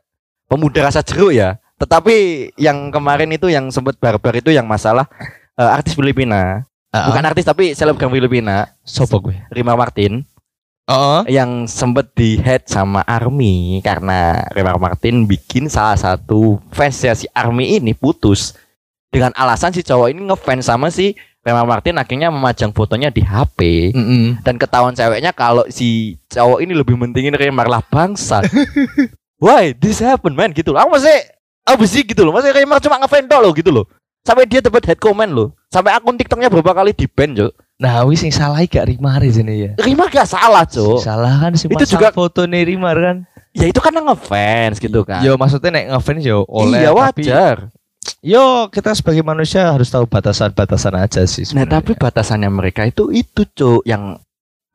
pemuda 0.46 0.86
rasa 0.90 1.02
jeruk 1.02 1.34
ya. 1.34 1.58
Tetapi 1.76 2.14
yang 2.56 2.88
kemarin 2.88 3.28
itu 3.34 3.52
yang 3.52 3.68
sempat 3.68 4.00
barbar 4.00 4.32
itu 4.38 4.48
yang 4.48 4.64
masalah 4.64 5.04
eh, 5.58 5.70
artis 5.70 5.92
Filipina. 5.94 6.64
Bukan 6.96 7.28
artis 7.28 7.44
tapi 7.44 7.76
selebgram 7.76 8.08
Filipina, 8.08 8.72
sopo 8.80 9.20
gue. 9.20 9.36
Rima 9.52 9.76
Martin. 9.76 10.24
Heeh. 10.86 11.34
yang 11.34 11.66
sempet 11.66 12.14
di 12.14 12.38
head 12.38 12.62
sama 12.70 13.02
Army 13.02 13.82
karena 13.82 14.46
Remar 14.54 14.78
Martin 14.78 15.26
bikin 15.26 15.66
salah 15.66 15.98
satu 15.98 16.62
fansnya 16.70 17.10
si 17.18 17.26
Army 17.34 17.74
ini 17.74 17.90
putus 17.90 18.54
dengan 19.10 19.34
alasan 19.34 19.74
si 19.74 19.82
cowok 19.82 20.14
ini 20.14 20.30
ngefans 20.30 20.70
sama 20.70 20.86
si 20.94 21.18
Remar 21.42 21.66
Martin 21.66 21.98
akhirnya 21.98 22.30
memajang 22.30 22.70
fotonya 22.70 23.10
di 23.10 23.18
HP 23.18 23.90
Mm-mm. 23.98 24.46
dan 24.46 24.62
ketahuan 24.62 24.94
ceweknya 24.94 25.34
kalau 25.34 25.66
si 25.74 26.14
cowok 26.30 26.62
ini 26.62 26.70
lebih 26.78 26.94
mentingin 26.94 27.34
Remar 27.34 27.66
lah 27.66 27.82
bangsa 27.82 28.46
why 29.38 29.72
this 29.72 30.00
happen 30.00 30.32
man 30.32 30.50
gitu 30.50 30.72
loh 30.72 30.80
aku 30.80 30.96
masih 30.96 31.16
apa 31.62 31.84
sih 31.84 32.02
gitu 32.02 32.22
loh 32.22 32.32
masih 32.32 32.52
Remar 32.52 32.78
cuma 32.78 32.96
ngefans 32.98 33.26
loh 33.28 33.52
gitu 33.52 33.70
loh 33.70 33.84
sampai 34.22 34.44
dia 34.44 34.58
dapat 34.58 34.82
head 34.86 34.98
comment 34.98 35.28
loh 35.28 35.48
sampai 35.68 35.92
akun 35.92 36.14
TikToknya 36.14 36.48
berapa 36.48 36.72
kali 36.72 36.92
di 36.92 37.06
ban 37.06 37.32
cok 37.32 37.52
Nah, 37.76 38.08
wis 38.08 38.24
sing 38.24 38.32
salah 38.32 38.64
gak 38.64 38.88
Rimari 38.88 39.28
sini 39.28 39.68
ya. 39.68 39.70
Remar 39.76 40.08
gak 40.08 40.24
salah 40.24 40.64
cok 40.64 40.96
Salah 40.96 41.44
kan 41.44 41.52
sih 41.52 41.68
Itu 41.68 41.84
juga- 41.84 42.08
foto 42.08 42.48
nih 42.48 42.72
Rimar 42.72 42.96
kan. 42.96 43.16
ya 43.52 43.68
itu 43.68 43.80
karena 43.80 44.00
ngefans 44.00 44.80
gitu 44.80 45.00
kan 45.04 45.20
Yo 45.20 45.36
maksudnya 45.36 45.72
nek 45.72 45.84
ngefans 45.92 46.24
yo 46.24 46.44
oleh 46.48 46.80
iya 46.80 46.92
tapi 46.92 47.24
wajar 47.24 47.68
yo 48.20 48.68
kita 48.68 48.92
sebagai 48.92 49.20
manusia 49.20 49.68
harus 49.68 49.88
tahu 49.88 50.04
batasan-batasan 50.04 50.94
aja 50.96 51.20
sih. 51.24 51.44
Nah 51.52 51.64
sebenarnya. 51.64 51.72
tapi 51.76 51.92
batasannya 51.94 52.48
mereka 52.48 52.84
itu 52.84 53.12
itu 53.12 53.44
cuk 53.46 53.84
yang 53.84 54.16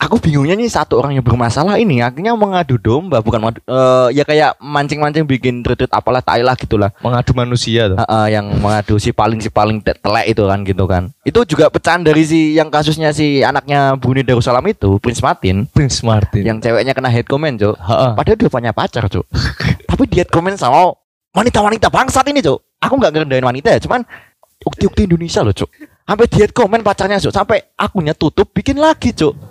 aku 0.02 0.18
bingungnya 0.18 0.58
nih 0.58 0.66
satu 0.66 0.98
orang 0.98 1.14
yang 1.14 1.22
bermasalah 1.22 1.78
ini. 1.78 2.02
Akhirnya 2.02 2.34
mengadu 2.34 2.76
domba 2.76 3.22
bukan 3.22 3.38
mengadu- 3.38 3.62
eh, 3.62 4.18
ya 4.18 4.26
kayak 4.26 4.58
mancing-mancing 4.58 5.24
bikin 5.24 5.62
retweet 5.62 5.94
apalah 5.94 6.20
tai 6.20 6.42
lah 6.42 6.58
gitulah 6.58 6.90
Mengadu 7.00 7.32
manusia 7.32 7.86
tuh. 7.88 8.02
Eh, 8.02 8.08
eh, 8.10 8.28
yang 8.34 8.50
mengadu 8.58 8.98
si 8.98 9.14
paling 9.14 9.38
si 9.38 9.48
paling 9.48 9.78
te- 9.80 9.94
telek 9.94 10.34
itu 10.34 10.42
kan 10.42 10.60
gitu 10.66 10.84
kan. 10.84 11.04
Itu 11.22 11.46
juga 11.46 11.70
pecahan 11.70 12.02
dari 12.02 12.26
si 12.26 12.58
yang 12.58 12.68
kasusnya 12.68 13.14
si 13.14 13.46
anaknya 13.46 13.94
Buni 13.96 14.26
Darussalam 14.26 14.66
itu 14.66 14.98
Prince 14.98 15.22
Martin. 15.22 15.70
Prince 15.70 16.02
Martin. 16.02 16.42
yang 16.42 16.58
ceweknya 16.58 16.92
kena 16.92 17.08
hate 17.08 17.28
comment 17.28 17.54
cok 17.54 17.76
padahal 18.18 18.34
dia 18.34 18.50
punya 18.50 18.72
pacar 18.74 19.06
cok 19.06 19.26
tapi 19.92 20.04
dia 20.08 20.26
comment 20.26 20.58
sama 20.58 20.90
wanita-wanita 21.32 21.92
bangsat 21.92 22.26
ini 22.28 22.42
cok 22.42 22.58
aku 22.80 22.94
nggak 22.98 23.12
ngerendahin 23.14 23.46
wanita 23.46 23.78
ya 23.78 23.80
cuman 23.84 24.02
ukti-ukti 24.62 25.06
Indonesia 25.06 25.46
loh 25.46 25.54
cok 25.54 25.70
sampai 26.02 26.26
dia 26.26 26.48
hate 26.48 26.56
comment 26.56 26.82
pacarnya 26.82 27.20
cok 27.20 27.30
sampai 27.30 27.62
akunnya 27.76 28.18
tutup 28.18 28.50
bikin 28.50 28.80
lagi 28.80 29.14
cok 29.14 29.51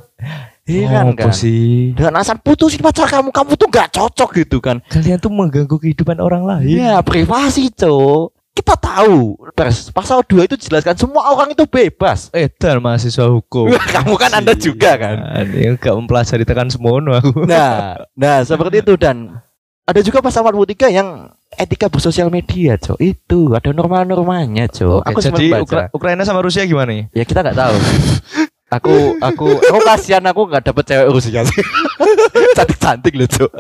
iya 0.63 1.03
Oh, 1.03 1.13
kan 1.13 1.31
sih? 1.31 1.91
dengan 1.93 2.15
alasan 2.15 2.39
putusin 2.39 2.79
pacar 2.79 3.07
kamu 3.07 3.29
kamu 3.29 3.51
tuh 3.55 3.67
nggak 3.67 3.89
cocok 3.91 4.31
gitu 4.37 4.59
kan 4.59 4.79
Kalian 4.87 5.17
tuh 5.17 5.29
mengganggu 5.29 5.75
kehidupan 5.75 6.17
orang 6.17 6.43
lain. 6.43 6.67
Iya 6.79 7.01
privasi 7.01 7.69
cok 7.71 8.31
kita 8.51 8.75
tahu 8.75 9.39
pers 9.53 9.89
pasal 9.89 10.21
2 10.21 10.45
itu 10.45 10.57
jelaskan 10.59 10.93
semua 10.95 11.23
orang 11.29 11.51
itu 11.51 11.65
bebas 11.65 12.29
Edan 12.31 12.79
mahasiswa 12.79 13.27
hukum. 13.27 13.71
kamu 13.89 14.15
kan 14.15 14.31
anda 14.33 14.53
juga 14.53 14.95
kan 14.97 15.17
Ini 15.45 15.75
enggak 15.75 15.95
mempelajari 15.95 16.43
tekan 16.43 16.67
semono 16.67 17.15
aku. 17.15 17.45
nah 17.45 17.97
nah 18.13 18.43
seperti 18.43 18.81
itu 18.81 18.95
dan 18.95 19.39
ada 19.83 20.01
juga 20.01 20.21
pasal 20.21 20.45
43 20.45 20.87
yang 20.93 21.09
etika 21.53 21.87
bersosial 21.87 22.29
media 22.29 22.75
cok 22.77 22.95
itu 22.97 23.41
ada 23.53 23.71
norma-normanya 23.71 24.67
cok 24.67 25.03
Oke, 25.05 25.19
sempat 25.21 25.41
jadi. 25.41 25.51
Ukra- 25.57 25.89
Ukraina 25.91 26.23
sama 26.23 26.39
Rusia 26.41 26.63
gimana 26.63 26.91
nih? 26.91 27.05
ya 27.13 27.25
kita 27.25 27.41
nggak 27.41 27.57
tahu 27.57 27.75
aku 28.71 29.19
aku 29.19 29.47
aku 29.59 29.79
kasihan 29.83 30.23
aku 30.25 30.47
nggak 30.47 30.63
dapet 30.71 30.85
cewek 30.87 31.09
Rusia 31.11 31.43
sih. 31.43 31.59
Cantik 32.57 32.79
cantik 32.79 33.15
loh 33.15 33.29
cok 33.29 33.51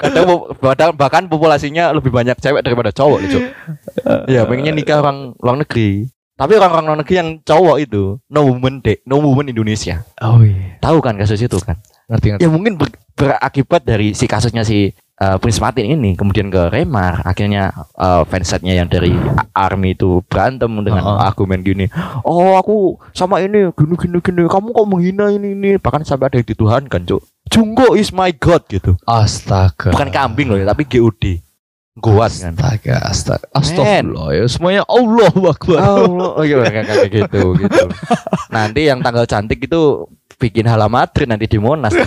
kadang 0.00 0.24
bahkan, 0.60 0.88
bahkan 0.96 1.22
populasinya 1.28 1.92
lebih 1.92 2.12
banyak 2.12 2.36
cewek 2.40 2.64
daripada 2.64 2.90
cowok 2.92 3.18
loh 3.20 3.28
cok 3.28 3.44
ya 4.28 4.44
pengennya 4.48 4.72
nikah 4.72 5.00
orang 5.00 5.32
luar 5.40 5.56
negeri. 5.60 6.08
Tapi 6.34 6.58
orang-orang 6.58 6.86
luar 6.90 6.98
negeri 6.98 7.14
yang 7.14 7.30
cowok 7.46 7.76
itu 7.78 8.18
no 8.26 8.40
woman 8.42 8.82
dek 8.82 9.06
no 9.06 9.22
woman 9.22 9.46
Indonesia. 9.46 10.02
Oh 10.18 10.42
iya. 10.42 10.82
tahu 10.82 10.98
kan 10.98 11.14
kasus 11.14 11.38
itu 11.38 11.54
kan? 11.62 11.78
Ngerti 12.10 12.26
ngerti. 12.34 12.42
ya 12.42 12.48
mungkin 12.50 12.74
ber- 12.74 12.98
berakibat 13.14 13.86
dari 13.86 14.12
si 14.18 14.26
kasusnya 14.26 14.66
si 14.66 14.90
uh, 15.20 15.36
Prince 15.38 15.60
Martin 15.60 15.86
ini 15.86 16.14
kemudian 16.14 16.48
ke 16.48 16.70
Remar 16.70 17.22
akhirnya 17.22 17.70
uh, 17.94 18.22
fansetnya 18.26 18.74
yang 18.74 18.88
dari 18.88 19.14
Army 19.54 19.94
itu 19.94 20.22
berantem 20.26 20.70
dengan 20.82 21.02
Oh. 21.04 21.20
argumen 21.20 21.60
gini 21.60 21.86
oh 22.24 22.56
aku 22.56 22.96
sama 23.12 23.44
ini 23.44 23.68
gini 23.76 23.94
gini 23.98 24.18
gini 24.18 24.42
kamu 24.48 24.72
kok 24.72 24.88
menghina 24.88 25.28
ini 25.28 25.52
ini 25.52 25.70
bahkan 25.76 26.00
sampai 26.00 26.32
ada 26.32 26.36
yang 26.40 26.48
dituhankan 26.48 27.02
cuk 27.04 27.22
Jungko 27.52 27.92
is 27.94 28.08
my 28.10 28.32
god 28.32 28.64
gitu 28.66 28.96
Astaga. 29.04 29.92
bukan 29.92 30.08
kambing 30.08 30.48
loh 30.48 30.56
ya, 30.56 30.64
tapi 30.64 30.88
GOD 30.88 31.44
Goat 31.94 32.42
kan 32.42 32.50
Astaga, 32.58 33.06
astaga. 33.06 33.46
Astagfirullah 33.54 34.34
ya. 34.34 34.44
Semuanya 34.50 34.82
Allah 34.90 35.30
Akbar. 35.30 35.78
Oh, 35.78 36.34
oh 36.34 36.42
iya 36.42 36.66
kayak 36.66 37.06
gitu 37.06 37.54
gitu. 37.54 37.84
Nanti 38.54 38.90
yang 38.90 38.98
tanggal 38.98 39.22
cantik 39.30 39.62
itu 39.62 40.02
bikin 40.36 40.66
halamatri 40.66 41.24
nanti 41.24 41.46
di 41.46 41.58
Monas. 41.58 41.94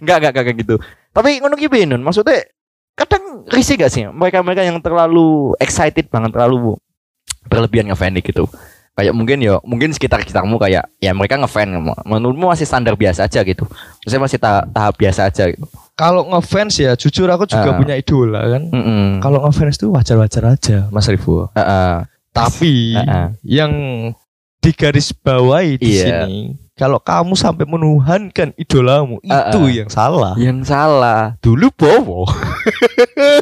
Enggak 0.00 0.16
enggak 0.20 0.32
enggak 0.36 0.56
gitu. 0.60 0.74
Tapi 1.12 1.40
ngono 1.40 1.56
ki 1.56 1.68
Nun? 1.88 2.04
Maksudnya 2.04 2.44
kadang 2.92 3.46
risih 3.48 3.78
gak 3.78 3.92
sih 3.92 4.04
mereka-mereka 4.04 4.60
yang 4.60 4.76
terlalu 4.82 5.54
excited 5.62 6.10
banget 6.12 6.34
terlalu 6.34 6.76
berlebihan 7.48 7.88
ngefan 7.88 8.12
gitu. 8.20 8.44
Kayak 8.98 9.14
mungkin 9.14 9.38
ya, 9.38 9.62
mungkin 9.62 9.94
sekitar 9.94 10.26
sekitarmu 10.26 10.58
kayak 10.58 10.90
ya 10.98 11.14
mereka 11.14 11.38
ngefan 11.38 11.70
menurutmu 12.02 12.50
masih 12.50 12.66
standar 12.66 12.98
biasa 12.98 13.30
aja 13.30 13.46
gitu. 13.46 13.64
Maksudnya 14.02 14.22
masih 14.26 14.38
ta- 14.42 14.66
tahap 14.66 14.98
biasa 14.98 15.30
aja 15.30 15.54
gitu. 15.54 15.64
Kalau 15.94 16.26
ngefans 16.26 16.74
ya, 16.78 16.92
jujur 16.98 17.30
aku 17.30 17.46
juga 17.46 17.74
Ah. 17.74 17.78
punya 17.78 17.94
idola 17.94 18.42
kan. 18.44 18.62
Mm-mm. 18.70 19.22
Kalau 19.22 19.38
ngefans 19.46 19.78
itu 19.78 19.86
wajar-wajar 19.90 20.42
aja, 20.50 20.76
Mas 20.90 21.06
Rifu. 21.06 21.46
Heeh. 21.54 21.94
Tapi 22.34 22.98
Heeh. 22.98 23.26
yang 23.46 23.72
digaris 24.58 25.14
bawahi 25.14 25.78
di 25.78 25.94
Iya. 25.94 26.26
sini, 26.26 26.58
kalau 26.78 27.02
kamu 27.02 27.34
sampai 27.34 27.66
menuhankan 27.66 28.54
idolamu, 28.54 29.18
Ah, 29.26 29.50
itu 29.50 29.66
yang 29.66 29.90
salah. 29.90 30.38
Yang 30.38 30.70
salah 30.70 31.34
dulu 31.42 31.74
Bowo. 31.74 32.30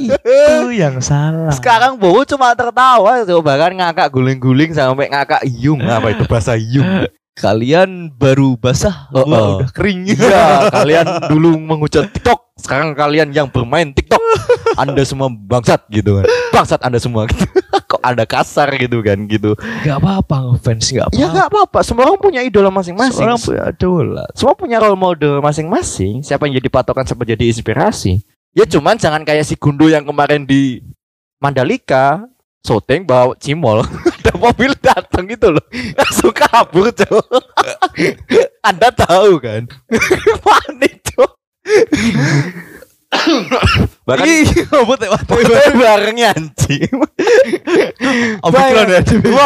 itu 0.01 0.67
yang 0.73 0.99
salah. 1.05 1.53
Sekarang 1.53 2.01
Bowo 2.01 2.25
cuma 2.25 2.57
tertawa 2.57 3.21
coba 3.23 3.53
kan 3.61 3.73
ngakak 3.77 4.09
guling-guling 4.09 4.73
sampai 4.73 5.13
ngakak 5.13 5.45
iyung 5.45 5.85
apa 5.85 6.17
itu 6.17 6.25
bahasa 6.25 6.57
iyung. 6.57 7.05
Kalian 7.37 8.17
baru 8.17 8.57
basah, 8.57 9.13
Oh, 9.13 9.29
gua 9.29 9.37
oh. 9.37 9.49
udah 9.61 9.71
kering. 9.71 10.09
Iya, 10.09 10.45
kalian 10.81 11.07
dulu 11.29 11.61
menghujat 11.61 12.09
TikTok, 12.09 12.57
sekarang 12.57 12.97
kalian 12.97 13.29
yang 13.37 13.53
bermain 13.53 13.93
TikTok. 13.93 14.19
Anda 14.81 15.05
semua 15.05 15.29
bangsat 15.29 15.85
gitu 15.93 16.21
kan. 16.21 16.27
Bangsat 16.51 16.81
Anda 16.81 16.97
semua. 16.97 17.29
Kok 17.93 18.03
ada 18.03 18.27
kasar 18.27 18.73
gitu 18.81 18.99
kan 18.99 19.29
gitu. 19.31 19.55
Gak 19.87 20.03
apa-apa 20.03 20.57
ngefans, 20.57 20.91
gak 20.91 21.07
apa-apa. 21.07 21.21
Ya 21.23 21.27
nggak 21.31 21.49
apa-apa, 21.55 21.79
semua 21.87 22.03
orang 22.11 22.19
punya 22.19 22.43
idola 22.43 22.67
masing-masing. 22.73 23.23
Orang 23.23 23.39
punya 23.39 23.63
idola. 23.71 24.25
semua 24.35 24.55
punya 24.59 24.77
role 24.83 24.99
model 24.99 25.39
masing-masing. 25.39 26.27
Siapa 26.27 26.51
yang 26.51 26.59
jadi 26.59 26.67
patokan, 26.67 27.07
siapa 27.07 27.23
jadi 27.23 27.47
inspirasi. 27.47 28.27
Ya 28.57 28.67
cuman 28.67 28.99
jangan 28.99 29.23
kayak 29.23 29.47
si 29.47 29.55
Gundo 29.55 29.87
yang 29.87 30.03
kemarin 30.03 30.49
di 30.49 30.83
Mandalika 31.39 32.27
syuting 32.67 33.07
bawa 33.07 33.39
cimol. 33.39 33.87
Ada 34.27 34.35
mobil 34.35 34.75
datang 34.83 35.31
gitu 35.31 35.55
loh. 35.55 35.65
Langsung 35.95 36.35
kabur 36.35 36.91
cowok 36.91 37.43
anda 38.69 38.91
tahu 38.91 39.39
kan? 39.39 39.71
Panik 40.45 40.95
cowok 41.15 41.33
bahkan 44.07 44.27
teh 44.27 45.73
bareng 45.79 46.19
anjing. 46.27 46.91
Omikron 48.45 48.87
ya. 48.91 49.01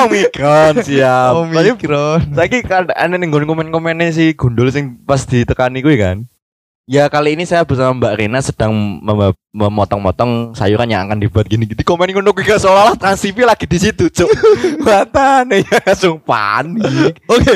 Omikron 0.04 0.74
siap. 0.82 1.32
Omikron. 1.36 2.20
Saiki 2.34 2.64
kan 2.64 2.88
ana 2.96 3.20
ning 3.20 3.30
nggon 3.30 3.46
komen-komennya 3.46 4.10
si 4.10 4.32
Gundul 4.34 4.72
sing 4.72 5.00
pas 5.04 5.22
ditekani 5.24 5.84
kuwi 5.84 6.00
kan. 6.00 6.26
Ya 6.90 7.06
kali 7.06 7.38
ini 7.38 7.46
saya 7.46 7.62
bersama 7.62 7.94
Mbak 7.94 8.14
Rena 8.18 8.42
sedang 8.42 8.74
mem- 8.74 9.38
memotong-motong 9.54 10.58
sayuran 10.58 10.90
yang 10.90 11.06
akan 11.06 11.22
dibuat 11.22 11.46
gini 11.46 11.62
gitu. 11.62 11.86
Komen 11.86 12.10
ngono 12.10 12.34
kuwi 12.34 12.42
seolah-olah 12.42 12.98
Trans 12.98 13.22
TV 13.22 13.46
lagi 13.46 13.62
di 13.62 13.78
situ, 13.78 14.10
Cuk. 14.10 14.26
Matane 14.82 15.62
ya 15.62 15.78
langsung 15.86 16.18
panik. 16.18 17.14
Oke. 17.30 17.54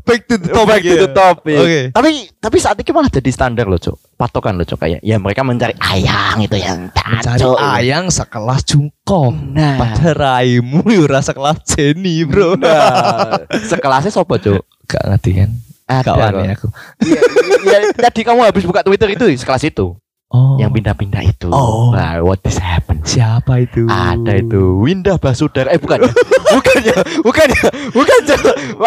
Back 0.00 0.20
to 0.24 0.40
the 0.40 0.48
Go 0.48 0.64
back 0.64 0.80
to 0.80 0.96
the 0.96 1.12
topic. 1.12 1.52
Oke. 1.52 1.80
Tapi 1.92 2.08
tapi 2.40 2.56
saat 2.56 2.80
ini 2.80 2.96
malah 2.96 3.12
jadi 3.12 3.28
standar 3.28 3.68
loh, 3.68 3.76
Cuk. 3.76 4.00
Patokan 4.16 4.56
loh, 4.56 4.64
Cuk 4.64 4.80
kayak 4.80 5.04
ya 5.04 5.20
mereka 5.20 5.44
mencari 5.44 5.76
ayang 5.76 6.40
itu 6.40 6.56
yang 6.56 6.88
Cari 6.96 7.36
cacok. 7.36 7.60
ayang 7.60 8.08
sekelas 8.08 8.64
jungkong. 8.64 9.52
Nah, 9.52 9.76
Pada 9.76 10.16
raimu 10.16 10.80
ya 10.88 11.04
rasa 11.04 11.36
kelas 11.36 11.60
Jenny, 11.68 12.24
Bro. 12.24 12.56
nah, 12.56 13.36
sekelasnya 13.68 14.08
sopo, 14.08 14.40
Cuk? 14.40 14.64
Gak 14.88 15.04
ngerti 15.04 15.44
kan? 15.44 15.52
Ada 15.86 16.02
Kawan 16.02 16.32
kok. 16.34 16.42
ya 16.42 16.52
aku. 16.52 16.68
Iya, 16.98 17.20
iya, 17.62 17.78
tadi 17.94 18.20
kamu 18.26 18.42
habis 18.42 18.66
buka 18.66 18.82
Twitter 18.82 19.06
itu 19.14 19.24
sekelas 19.38 19.64
itu. 19.64 19.94
Oh. 20.26 20.58
yang 20.58 20.74
pindah-pindah 20.74 21.22
itu. 21.22 21.46
Oh. 21.54 21.94
Nah, 21.94 22.18
what 22.18 22.42
is 22.42 22.58
happen? 22.58 22.98
siapa 23.06 23.62
itu? 23.62 23.86
Ada 23.86 24.42
itu 24.42 24.82
Windah 24.82 25.22
Basudara. 25.22 25.70
Eh 25.70 25.78
bukan, 25.78 26.02
ya. 26.02 26.10
bukan 26.58 26.76
ya, 26.82 26.98
bukan 27.22 27.46
ya, 27.46 27.66
bukan 27.94 28.20
ya. 28.26 28.38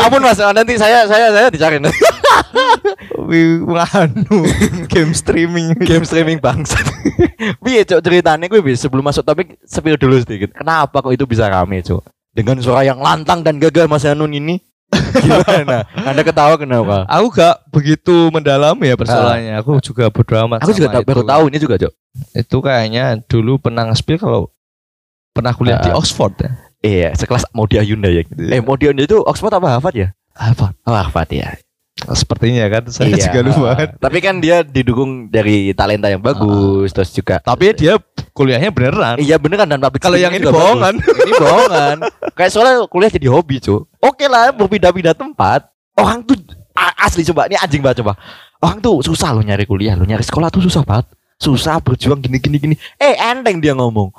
Ampun 0.04 0.20
mas, 0.20 0.36
nanti 0.36 0.76
saya 0.76 1.08
saya 1.08 1.32
saya 1.32 1.48
dicari 1.48 1.80
nanti. 1.80 1.96
Wi- 3.32 3.64
Nganu 3.64 4.44
game 4.92 5.16
streaming. 5.16 5.80
game 5.80 6.04
streaming 6.04 6.44
bangsa. 6.44 6.76
Piye 7.64 7.88
cok 7.88 8.04
ceritanya 8.04 8.52
gue 8.52 8.60
bisa 8.60 8.92
sebelum 8.92 9.08
masuk 9.08 9.24
topik 9.24 9.64
spill 9.64 9.96
dulu 9.96 10.20
sedikit. 10.20 10.52
Kenapa 10.52 11.00
kok 11.00 11.16
itu 11.16 11.24
bisa 11.24 11.48
rame 11.48 11.80
cok? 11.80 12.04
Dengan 12.36 12.60
suara 12.60 12.84
yang 12.84 13.00
lantang 13.00 13.48
dan 13.48 13.64
gagal 13.64 13.88
Mas 13.88 14.04
Hanun 14.04 14.36
ini. 14.36 14.60
Gimana? 15.22 15.86
Anda 15.94 16.22
ketawa 16.22 16.56
kenapa? 16.56 17.06
Aku 17.06 17.30
gak 17.30 17.62
begitu 17.70 18.30
mendalami 18.30 18.90
ya 18.90 18.96
persoalannya. 18.96 19.54
Aku 19.62 19.78
juga 19.80 20.10
bodo 20.10 20.34
amat. 20.46 20.66
Aku 20.66 20.74
juga 20.74 21.00
baru 21.00 21.22
tahu 21.22 21.44
ini 21.48 21.58
juga 21.58 21.76
cok. 21.78 21.94
Itu 22.36 22.58
kayaknya 22.60 23.22
dulu 23.24 23.58
pernah 23.58 23.86
nge-spill 23.86 24.18
kalau 24.18 24.50
pernah 25.30 25.54
kuliah 25.54 25.78
di 25.80 25.94
Ah. 25.94 25.98
Oxford 25.98 26.34
ya. 26.38 26.50
Iya, 26.80 27.10
sekelas 27.14 27.44
Modi 27.52 27.76
Ayunda 27.76 28.08
ya. 28.08 28.24
Eh 28.26 28.64
Modi 28.64 28.88
Ayunda 28.88 29.04
itu 29.04 29.20
Oxford 29.20 29.52
apa 29.52 29.78
Harvard 29.78 29.96
ya? 29.96 30.10
Harvard. 30.34 30.74
Oh 30.84 30.96
Harvard 30.96 31.30
ya. 31.30 31.60
Sepertinya 32.00 32.64
kan 32.72 32.88
saya 32.88 33.12
Iya. 33.12 33.28
juga 33.28 33.40
lupa 33.44 33.70
kan. 33.76 33.90
Tapi 34.00 34.18
kan 34.24 34.40
dia 34.40 34.64
didukung 34.64 35.28
dari 35.28 35.76
talenta 35.76 36.08
yang 36.08 36.24
bagus, 36.24 36.96
terus 36.96 37.12
juga 37.12 37.44
Tapi 37.44 37.76
dia 37.76 38.00
kuliahnya 38.32 38.72
beneran. 38.72 39.20
Iya 39.20 39.36
beneran 39.36 39.68
dan 39.68 39.84
public 39.84 40.00
Kalau 40.00 40.16
yang 40.16 40.32
ini 40.32 40.48
bohongan. 40.48 40.96
bagus. 40.96 41.20
Ini 41.20 41.34
bohongan. 41.36 41.98
Kayak 42.40 42.52
soalnya 42.56 42.88
kuliah 42.88 43.12
jadi 43.12 43.28
hobi, 43.28 43.60
Cuk. 43.60 43.89
Oke 44.00 44.26
lah, 44.26 44.52
berpindah-pindah 44.52 45.14
tempat. 45.14 45.68
Orang 45.94 46.24
tuh 46.24 46.40
asli 46.96 47.28
coba, 47.28 47.48
ini 47.48 47.56
anjing 47.56 47.84
banget 47.84 48.00
coba. 48.00 48.16
Orang 48.60 48.80
tuh 48.80 49.00
susah 49.00 49.32
lo 49.32 49.40
nyari 49.40 49.64
kuliah, 49.64 49.96
lo 49.96 50.04
nyari 50.04 50.24
sekolah 50.24 50.48
tuh 50.48 50.64
susah 50.64 50.84
banget. 50.84 51.08
Susah 51.36 51.80
berjuang 51.80 52.20
gini 52.20 52.36
gini 52.36 52.58
gini. 52.60 52.76
Eh 52.96 53.16
enteng 53.16 53.64
dia 53.64 53.72
ngomong. 53.72 54.12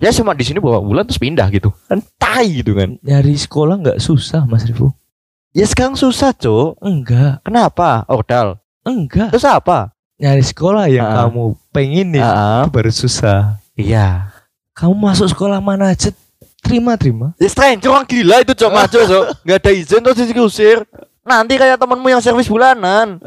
Ya 0.00 0.08
cuma 0.08 0.32
di 0.32 0.44
sini 0.44 0.60
beberapa 0.60 0.80
bulan 0.80 1.04
terus 1.04 1.20
pindah 1.20 1.52
gitu. 1.52 1.68
Kan 1.84 2.00
tai 2.16 2.64
gitu 2.64 2.72
kan. 2.72 2.96
Nyari 3.04 3.36
sekolah 3.36 3.76
nggak 3.80 3.98
susah 4.00 4.48
Mas 4.48 4.64
Rifu. 4.64 4.88
Ya 5.52 5.68
sekarang 5.68 5.94
susah, 5.94 6.32
Cuk. 6.34 6.80
Enggak, 6.80 7.44
Kenapa? 7.44 8.02
Ordal. 8.08 8.58
enggak. 8.82 9.30
Terus 9.30 9.44
apa? 9.44 9.92
Nyari 10.16 10.42
sekolah 10.42 10.88
yang 10.88 11.04
Ah. 11.04 11.28
kamu 11.28 11.42
pengenin 11.70 12.24
Heeh. 12.24 12.60
itu 12.64 12.70
baru 12.72 12.90
susah. 12.90 13.60
Iya. 13.76 14.32
Kamu 14.72 14.96
masuk 14.96 15.30
sekolah 15.30 15.60
mana 15.60 15.92
aja 15.92 16.10
terima-terima. 16.64 17.36
Ya 17.36 17.48
stranger 17.52 17.92
orang 17.92 18.08
gila 18.08 18.40
itu 18.40 18.52
Cuk 18.56 18.72
maju, 18.72 18.98
Cuk. 19.04 19.24
Enggak 19.44 19.58
ada 19.60 19.70
izin 19.70 20.00
terus 20.00 20.16
diusir. 20.24 20.78
Nanti 21.20 21.54
kayak 21.54 21.76
temenmu 21.76 22.08
yang 22.08 22.24
servis 22.24 22.48
bulanan. 22.48 23.20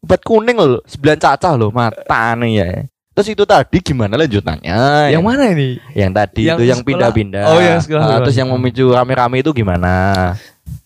Obat 0.00 0.22
kuning 0.24 0.56
loh, 0.56 0.80
sembilan 0.88 1.18
cacah 1.18 1.52
loh, 1.58 1.68
mata 1.68 2.32
nih 2.38 2.52
ya. 2.56 2.68
Terus 3.12 3.36
itu 3.36 3.44
tadi 3.44 3.78
gimana 3.84 4.16
lanjutannya? 4.16 5.12
Yang 5.12 5.24
mana 5.26 5.44
ini? 5.52 5.76
Yang 5.92 6.10
tadi 6.14 6.42
Yang 6.48 6.56
itu 6.56 6.64
yang 6.72 6.80
pindah-pindah. 6.80 7.44
Oh, 7.52 7.60
yang 7.60 7.82
sekolah 7.82 8.00
Ah, 8.00 8.06
sekolah. 8.16 8.22
terus 8.24 8.36
yang 8.38 8.48
memicu 8.48 8.86
rame-rame 8.88 9.44
itu 9.44 9.50
gimana? 9.52 9.92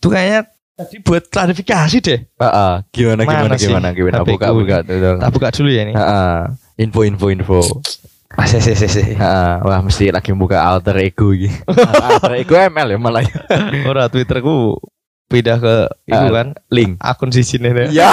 Tuh 0.03 0.11
kayaknya 0.11 0.49
tadi 0.75 0.97
buat 0.99 1.23
klarifikasi 1.31 1.97
deh. 2.03 2.21
Heeh, 2.27 2.73
gimana 2.91 3.23
Mana 3.23 3.31
gimana 3.31 3.55
sih 3.55 3.69
gimana 3.71 3.89
gimana 3.95 4.17
HP 4.25 4.29
buka 4.35 4.49
buka 4.51 4.77
tuh. 4.83 4.97
Tak 5.23 5.31
buka 5.31 5.49
dulu 5.55 5.69
ya 5.71 5.81
ini. 5.87 5.93
Heeh. 5.95 6.35
Info 6.83 7.01
info 7.07 7.27
info. 7.31 7.61
Ah, 8.35 8.47
sih, 8.51 8.59
sih. 8.61 9.15
Heeh, 9.15 9.53
wah 9.63 9.79
mesti 9.79 10.11
lagi 10.11 10.35
buka 10.35 10.59
alter 10.59 10.99
ego 10.99 11.31
iki. 11.31 11.51
alter 12.11 12.43
ego 12.43 12.55
ML 12.59 12.89
ya 12.95 12.99
malah 12.99 13.23
ya. 13.23 13.39
Ora 13.91 14.11
Twitterku 14.11 14.79
pindah 15.25 15.59
ke 15.59 15.75
itu 16.05 16.25
Ah, 16.29 16.31
kan 16.31 16.49
Link. 16.69 16.99
akun 16.99 17.31
di 17.31 17.43
sini 17.47 17.71
deh. 17.71 17.89
Ya. 17.95 18.11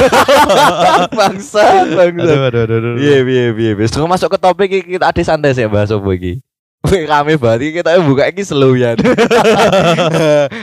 bangsa, 1.19 1.85
bangsa. 1.89 2.33
Aduh, 2.33 2.49
aduh, 2.49 2.61
aduh. 2.65 2.93
Iya, 2.97 3.17
iya, 3.25 3.43
iya. 3.51 3.71
Wis 3.75 3.93
masuk 3.93 4.31
ke 4.33 4.37
topik 4.37 4.69
iki, 4.69 4.97
kita 4.97 5.09
ada 5.09 5.21
santai 5.21 5.53
sih 5.53 5.65
bahas 5.65 5.89
apa 5.89 6.09
iki. 6.13 6.37
Wih, 6.81 7.05
rame 7.05 7.37
banget 7.37 7.59
iki, 7.61 7.71
kita 7.81 8.01
buka 8.01 8.25
iki 8.25 8.41
slow 8.41 8.73
ya. 8.73 8.97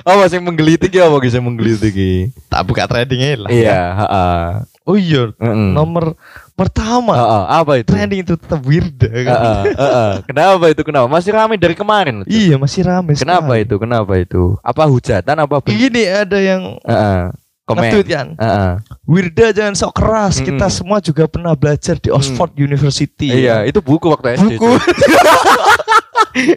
apa 0.02 0.22
sing 0.26 0.42
menggelitik 0.42 0.90
ya 0.90 1.06
apa 1.06 1.22
sing 1.30 1.42
menggelitik 1.46 1.94
iki? 1.94 2.34
Tak 2.50 2.66
buka 2.66 2.90
tradingnya 2.90 3.46
lah. 3.46 3.50
Iya, 3.54 3.80
heeh. 4.02 4.42
Oh 4.82 4.96
iya, 4.98 5.30
Heeh. 5.36 5.68
nomor 5.76 6.18
pertama 6.58 7.14
Heeh, 7.14 7.42
apa 7.54 7.72
itu? 7.78 7.86
trending 7.86 8.20
itu 8.26 8.34
tetap 8.34 8.58
Wirda 8.60 9.06
kan. 9.06 9.38
Heeh, 9.38 9.62
heeh. 9.72 10.12
Kenapa 10.26 10.64
itu? 10.66 10.82
Kenapa? 10.82 11.06
Masih 11.06 11.30
rame 11.30 11.54
dari 11.54 11.78
kemarin. 11.78 12.26
Cuk. 12.26 12.28
Iya 12.28 12.58
masih 12.58 12.82
rame. 12.82 13.14
Kenapa 13.14 13.54
sekali. 13.54 13.62
itu? 13.62 13.74
Kenapa 13.78 14.12
itu? 14.18 14.42
Apa 14.60 14.82
hujatan 14.84 15.36
apa 15.38 15.54
ben- 15.62 15.78
Ini 15.78 16.02
ada 16.26 16.38
yang. 16.42 16.62
Komen. 17.68 17.84
nge-tweet 17.84 18.08
kan. 18.08 18.26
Heeh. 18.34 18.72
Wirda 19.04 19.46
jangan 19.52 19.74
sok 19.76 19.92
keras. 19.94 20.40
Mm-mm. 20.40 20.46
Kita 20.50 20.66
semua 20.68 20.98
juga 20.98 21.28
pernah 21.28 21.52
belajar 21.52 21.94
di 21.94 22.08
Oxford 22.08 22.56
University. 22.56 23.28
Iya, 23.28 23.62
itu 23.62 23.78
buku 23.78 24.08
waktu 24.08 24.40
SD. 24.40 24.56
Buku. 24.56 24.68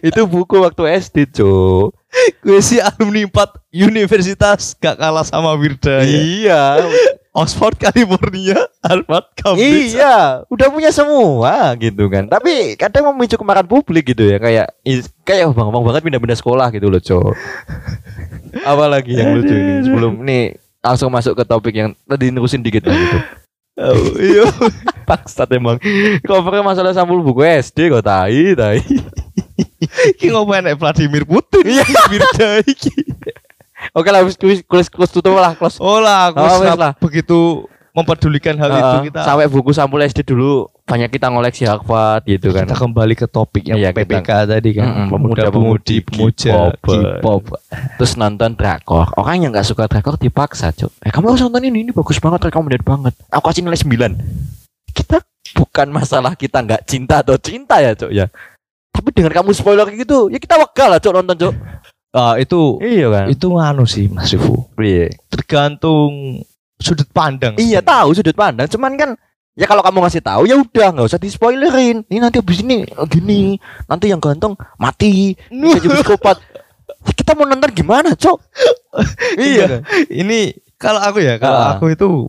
Itu 0.04 0.30
buku 0.30 0.62
waktu 0.62 0.84
SD, 1.00 1.32
Cuk. 1.34 1.96
Gue 2.44 2.60
sih 2.62 2.78
alumni 2.78 3.24
4 3.26 3.34
universitas 3.74 4.76
gak 4.78 5.00
kalah 5.00 5.26
sama 5.26 5.56
Wirda. 5.56 6.04
ya. 6.06 6.86
Oxford, 7.32 7.80
California, 7.80 8.60
Harvard, 8.84 9.32
Cambridge. 9.40 9.96
Iya, 9.96 10.44
udah 10.52 10.68
punya 10.68 10.92
semua 10.92 11.72
gitu 11.80 12.12
kan. 12.12 12.28
Tapi 12.28 12.76
kadang 12.76 13.08
memicu 13.16 13.40
kemarahan 13.40 13.64
publik 13.72 14.12
gitu 14.12 14.28
ya, 14.28 14.36
kayak 14.36 14.68
kayak 15.24 15.48
bang-bang 15.56 15.84
banget 15.84 16.02
pindah-pindah 16.04 16.36
sekolah 16.36 16.68
gitu 16.76 16.92
loh, 16.92 17.00
Cok. 17.00 17.32
Apalagi 18.72 19.16
yang 19.16 19.32
lucu 19.40 19.56
ini 19.56 19.80
sebelum 19.88 20.28
nih 20.28 20.60
langsung 20.84 21.08
masuk 21.08 21.40
ke 21.40 21.44
topik 21.48 21.72
yang 21.72 21.96
tadi 22.04 22.36
nerusin 22.36 22.60
dikit 22.60 22.84
lah 22.84 23.00
gitu. 23.00 23.18
Oh, 23.80 24.12
iya. 24.20 24.46
Bangsat 25.08 25.48
emang. 25.56 25.80
Covernya 26.28 26.64
masalah 26.68 26.92
sampul 26.92 27.24
buku 27.24 27.48
SD 27.48 27.96
kok 27.96 28.04
tai, 28.04 28.52
tai. 28.60 28.84
Ngapain 30.20 30.62
nek 30.68 30.76
Vladimir 30.76 31.24
Putin? 31.24 31.64
Iya. 31.64 31.86
Wirda 32.12 32.50
iki. 32.68 33.11
Oke 33.92 34.08
lah, 34.08 34.24
kuis 34.24 34.36
kuis 34.64 34.88
kuis 34.88 35.10
tutup 35.10 35.36
lah, 35.36 35.52
close. 35.54 35.76
Oh 35.78 36.00
lah, 36.00 36.32
aku 36.32 36.40
Oh, 36.40 36.48
sangat 36.58 36.78
lah. 36.78 36.92
begitu 36.98 37.68
mempedulikan 37.92 38.56
hal 38.56 38.72
itu 38.72 38.80
Heeh, 38.80 39.04
kita 39.12 39.20
sampai 39.22 39.46
buku 39.46 39.72
sampul 39.72 40.00
SD 40.00 40.24
dulu 40.24 40.64
banyak 40.82 41.12
kita 41.12 41.28
ngoleksi 41.28 41.68
Harvard 41.68 42.24
gitu 42.24 42.48
kan. 42.50 42.64
kita 42.64 42.80
kembali 42.80 43.14
ke 43.14 43.28
topik 43.28 43.68
yang 43.68 43.76
Iya, 43.76 43.92
kita- 43.92 44.08
PPK 44.08 44.30
tadi 44.48 44.70
kan. 44.72 44.88
Mm-mm, 44.88 45.08
pemuda-pemudi 45.12 45.96
pemuja 46.02 46.72
K-pop. 46.74 47.60
Terus 47.98 48.16
nonton 48.16 48.56
drakor 48.56 49.12
orang 49.14 49.36
yang 49.42 49.52
nggak 49.52 49.68
suka 49.68 49.86
drakor 49.86 50.16
dipaksa 50.16 50.72
cok 50.72 50.92
eh 51.02 51.12
kamu 51.12 51.26
harus 51.30 51.44
nonton 51.44 51.60
ini 51.62 51.84
ini 51.84 51.92
bagus 51.92 52.16
banget 52.18 52.40
recommended 52.42 52.80
banget 52.82 53.12
aku 53.28 53.44
kasih 53.46 53.60
nilai 53.62 53.76
9 53.76 53.92
kita 54.90 55.20
bukan 55.54 55.88
masalah 55.90 56.32
kita 56.34 56.64
nggak 56.64 56.82
cinta 56.86 57.20
atau 57.20 57.36
cinta 57.36 57.76
ya 57.78 57.92
cok 57.92 58.08
ya 58.10 58.32
tapi 58.90 59.12
dengan 59.12 59.32
kamu 59.34 59.52
spoiler 59.52 59.88
gitu 59.90 60.28
ya 60.28 60.38
kita 60.38 60.56
wegah 60.56 60.88
lah 60.88 60.98
cok 60.98 61.12
nonton 61.14 61.36
cok 61.38 61.54
Ah, 62.12 62.36
itu 62.36 62.76
iya 62.78 63.08
kan 63.08 63.26
itu 63.28 63.48
nganu 63.48 63.84
sih 63.84 64.06
Mas 64.06 64.28
Rifu. 64.30 64.68
iya 64.78 65.08
Tergantung 65.26 66.44
sudut 66.76 67.08
pandang. 67.08 67.56
iya 67.56 67.80
tahu 67.80 68.12
sudut 68.12 68.34
pandang 68.34 68.66
cuman 68.66 68.96
kan 68.96 69.10
ya 69.52 69.64
kalau 69.64 69.80
kamu 69.80 70.02
ngasih 70.02 70.20
tahu 70.20 70.44
ya 70.44 70.56
udah 70.56 70.88
nggak 70.92 71.08
usah 71.08 71.16
di 71.16 71.28
spoilerin 71.28 72.04
ini 72.06 72.18
nanti 72.18 72.38
habis 72.38 72.60
ini 72.60 72.82
eh, 72.82 73.06
gini 73.06 73.56
nanti 73.86 74.08
yang 74.08 74.18
ganteng 74.18 74.56
mati 74.76 75.12
ini 75.48 75.68
jadi 75.78 75.88
psikopat 75.94 76.40
kita 77.14 77.32
mau 77.32 77.44
nonton 77.44 77.70
gimana 77.70 78.12
cok 78.14 78.38
iya 79.38 79.64
kan 79.70 79.82
Ini 80.08 80.40
kalau 80.76 81.00
aku 81.00 81.20
ya, 81.20 81.38
kalau 81.38 81.56
Ah. 81.56 81.70
aku 81.76 81.86
itu 81.90 82.26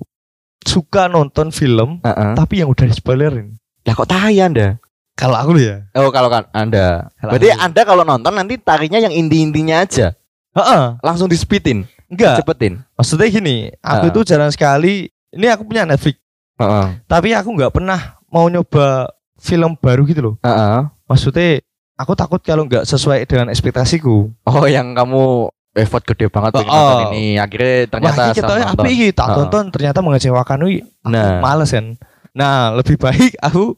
suka 0.63 1.07
nonton 1.07 1.49
film 1.49 1.99
Heeh. 2.01 2.35
tapi 2.35 2.61
yang 2.61 2.69
udah 2.69 2.85
di 2.85 2.93
spoilerin. 2.93 3.57
lah 3.83 3.95
kok 3.95 4.07
tahi 4.07 4.39
anda 4.39 4.79
Kalau 5.23 5.37
aku 5.39 5.55
ya. 5.55 5.87
Oh 5.95 6.11
kalau 6.11 6.27
kan 6.27 6.51
Anda. 6.51 7.07
Kalau 7.15 7.31
Berarti 7.31 7.49
aku- 7.49 7.63
Anda 7.63 7.81
kalau 7.85 8.03
nonton 8.03 8.33
nanti 8.35 8.55
tariknya 8.59 8.99
yang 9.01 9.15
inti-intinya 9.15 9.81
aja. 9.81 10.19
Heeh. 10.53 10.85
Langsung 10.99 11.31
di 11.31 11.39
speedin, 11.39 11.87
Enggak. 12.07 12.43
cepetin. 12.43 12.83
Maksudnya 12.93 13.31
gini, 13.31 13.57
aku 13.79 14.05
Ah. 14.05 14.11
itu 14.11 14.21
jarang 14.23 14.51
sekali 14.51 15.07
ini 15.31 15.47
aku 15.47 15.63
punya 15.63 15.87
Netflix, 15.87 16.19
Heeh. 16.59 16.87
tapi 17.07 17.33
aku 17.33 17.55
nggak 17.55 17.71
pernah 17.71 18.19
mau 18.29 18.45
nyoba 18.47 19.09
film 19.39 19.79
baru 19.79 20.03
gitu 20.05 20.21
loh. 20.21 20.35
Heeh. 20.41 20.91
Maksudnya 21.07 21.63
aku 21.95 22.13
takut 22.13 22.43
kalau 22.43 22.67
nggak 22.67 22.83
sesuai 22.83 23.25
dengan 23.25 23.49
ekspektasiku. 23.49 24.29
Oh 24.43 24.67
yang 24.67 24.93
kamu 24.93 25.49
effort 25.73 26.05
gede 26.05 26.29
banget 26.29 26.53
Oh, 26.53 26.61
nonton 26.61 26.75
oh. 26.75 27.01
ini 27.09 27.39
akhirnya 27.39 27.73
Wah, 27.79 27.89
ternyata 27.89 28.21
ini 28.21 28.35
kita 28.35 28.53
apa 28.67 28.83
ini 28.85 29.07
tak 29.09 29.25
Heeh. 29.25 29.37
tonton 29.39 29.65
ternyata 29.71 29.99
mengecewakan 29.99 30.59
wi. 30.63 30.83
Nah. 31.07 31.41
Males 31.41 31.71
kan. 31.71 31.97
Nah, 32.33 32.75
lebih 32.75 32.99
baik 32.99 33.39
aku 33.49 33.73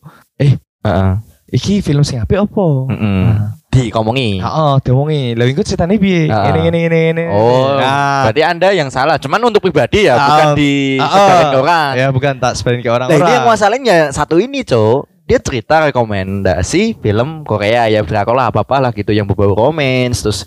Heeh. 0.83 1.13
Iki 1.49 1.81
film 1.81 2.05
sing 2.05 2.21
apik 2.21 2.41
opo? 2.41 2.89
Mm-mm. 2.89 3.23
Nah, 3.29 3.55
Dikomongi. 3.75 4.39
Heeh, 4.39 4.73
diomongi. 4.87 5.35
Lah 5.35 5.47
iku 5.51 5.67
ceritane 5.67 5.99
piye? 5.99 6.31
Ini 6.31 6.61
ini 6.71 6.81
ini 6.87 7.01
ini. 7.11 7.25
Oh, 7.27 7.75
nah, 7.75 8.23
berarti 8.31 8.43
Anda 8.47 8.71
yang 8.71 8.87
salah. 8.87 9.19
Cuman 9.19 9.43
untuk 9.43 9.67
pribadi 9.67 10.07
ya, 10.07 10.15
bukan 10.15 10.47
di 10.55 10.95
sebarin 11.03 11.59
orang. 11.59 11.91
ya 11.99 12.07
bukan 12.15 12.35
tak 12.39 12.55
sebarin 12.55 12.79
ke 12.79 12.87
Nah, 12.87 12.95
orang-orang. 13.03 13.19
ini 13.19 13.31
yang 13.35 13.47
masalahnya 13.51 13.97
satu 14.15 14.39
ini, 14.39 14.63
Cok. 14.63 15.27
Dia 15.27 15.41
cerita 15.41 15.81
rekomendasi 15.83 17.01
film 17.01 17.49
Korea 17.49 17.89
ya 17.89 18.05
drakor 18.05 18.37
lah 18.37 18.53
apa-apa 18.53 18.77
lah 18.79 18.91
gitu 18.93 19.09
yang 19.11 19.25
berbau 19.25 19.57
romance 19.57 20.21
terus 20.21 20.45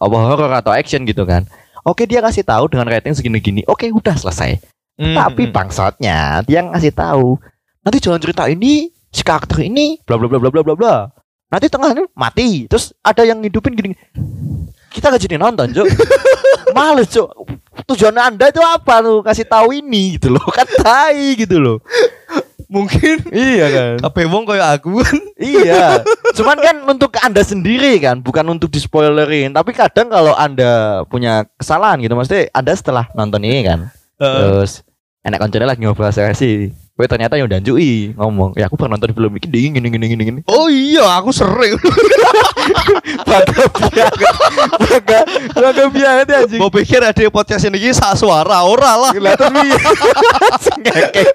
apa 0.00 0.16
horror 0.16 0.48
atau 0.48 0.72
action 0.72 1.04
gitu 1.04 1.28
kan. 1.28 1.44
Oke, 1.84 2.08
dia 2.08 2.24
kasih 2.24 2.40
tahu 2.40 2.72
dengan 2.72 2.88
rating 2.88 3.12
segini-gini. 3.12 3.68
Oke, 3.68 3.92
udah 3.92 4.16
selesai. 4.16 4.64
Hmm, 4.96 5.12
Tapi 5.12 5.46
hmm. 5.46 5.52
bangsatnya 5.52 6.40
dia 6.48 6.64
ngasih 6.64 6.96
tahu. 6.96 7.36
Nanti 7.84 8.00
jangan 8.00 8.16
cerita 8.16 8.48
ini 8.48 8.88
si 9.14 9.22
karakter 9.22 9.62
ini 9.62 10.02
bla 10.02 10.18
bla 10.18 10.26
bla 10.26 10.42
bla 10.42 10.50
bla 10.50 10.62
bla 10.66 10.74
bla. 10.74 10.96
Nanti 11.54 11.70
tengahnya 11.70 12.10
mati. 12.18 12.66
Terus 12.66 12.90
ada 12.98 13.22
yang 13.22 13.38
ngidupin 13.38 13.78
gini. 13.78 13.94
Kita 14.90 15.10
gak 15.10 15.22
jadi 15.22 15.38
nonton, 15.38 15.70
Cok. 15.70 15.86
Males, 16.76 17.06
Cok. 17.14 17.30
Tujuan 17.94 18.14
Anda 18.18 18.50
itu 18.50 18.58
apa 18.58 18.98
tuh? 18.98 19.22
Kasih 19.22 19.46
tahu 19.46 19.70
ini 19.70 20.18
gitu 20.18 20.34
loh. 20.34 20.42
Kan 20.50 20.66
tai 20.82 21.38
gitu 21.38 21.62
loh. 21.62 21.78
mungkin 22.64 23.22
Iya 23.30 23.66
kan? 23.70 23.94
kabeh 24.02 24.26
wong 24.26 24.42
koyo 24.50 24.64
aku 24.64 24.98
kan. 24.98 25.18
iya. 25.38 26.02
Cuman 26.34 26.58
kan 26.58 26.76
untuk 26.90 27.14
Anda 27.22 27.46
sendiri 27.46 28.02
kan, 28.02 28.18
bukan 28.18 28.42
untuk 28.50 28.66
di 28.74 28.82
spoilerin. 28.82 29.54
Tapi 29.54 29.70
kadang 29.70 30.10
kalau 30.10 30.34
Anda 30.34 31.04
punya 31.06 31.46
kesalahan 31.54 32.02
gitu, 32.02 32.18
maksudnya 32.18 32.50
Anda 32.50 32.74
setelah 32.74 33.06
nonton 33.14 33.46
ini 33.46 33.62
kan, 33.62 33.94
terus 34.18 34.82
enak 35.22 35.38
koncone 35.38 35.70
lagi 35.70 35.86
ngobrol 35.86 36.10
sih. 36.10 36.74
Gue 36.94 37.10
ternyata 37.10 37.34
yang 37.34 37.50
danjui 37.50 38.14
ngomong, 38.14 38.54
ya 38.54 38.70
aku 38.70 38.78
pernah 38.78 38.94
nonton 38.94 39.10
film 39.10 39.34
ini 39.34 39.50
dingin 39.50 39.82
gini 39.82 40.06
gini 40.06 40.22
gini. 40.22 40.40
Oh 40.46 40.70
iya, 40.70 41.18
aku 41.18 41.34
sering. 41.34 41.74
Baga 43.28 43.66
biaga, 43.66 44.30
baga 44.78 45.20
baga 45.58 45.84
biaga 45.90 46.22
tuh 46.22 46.34
anjing. 46.38 46.60
Mau 46.62 46.70
pikir 46.70 47.02
ada 47.02 47.26
podcast 47.34 47.66
ini 47.66 47.90
sak 47.90 48.14
suara 48.14 48.62
ora 48.62 48.94
lah. 48.94 49.10
Terus 49.10 49.50
piye? 49.50 49.76
ngekek. 50.86 51.28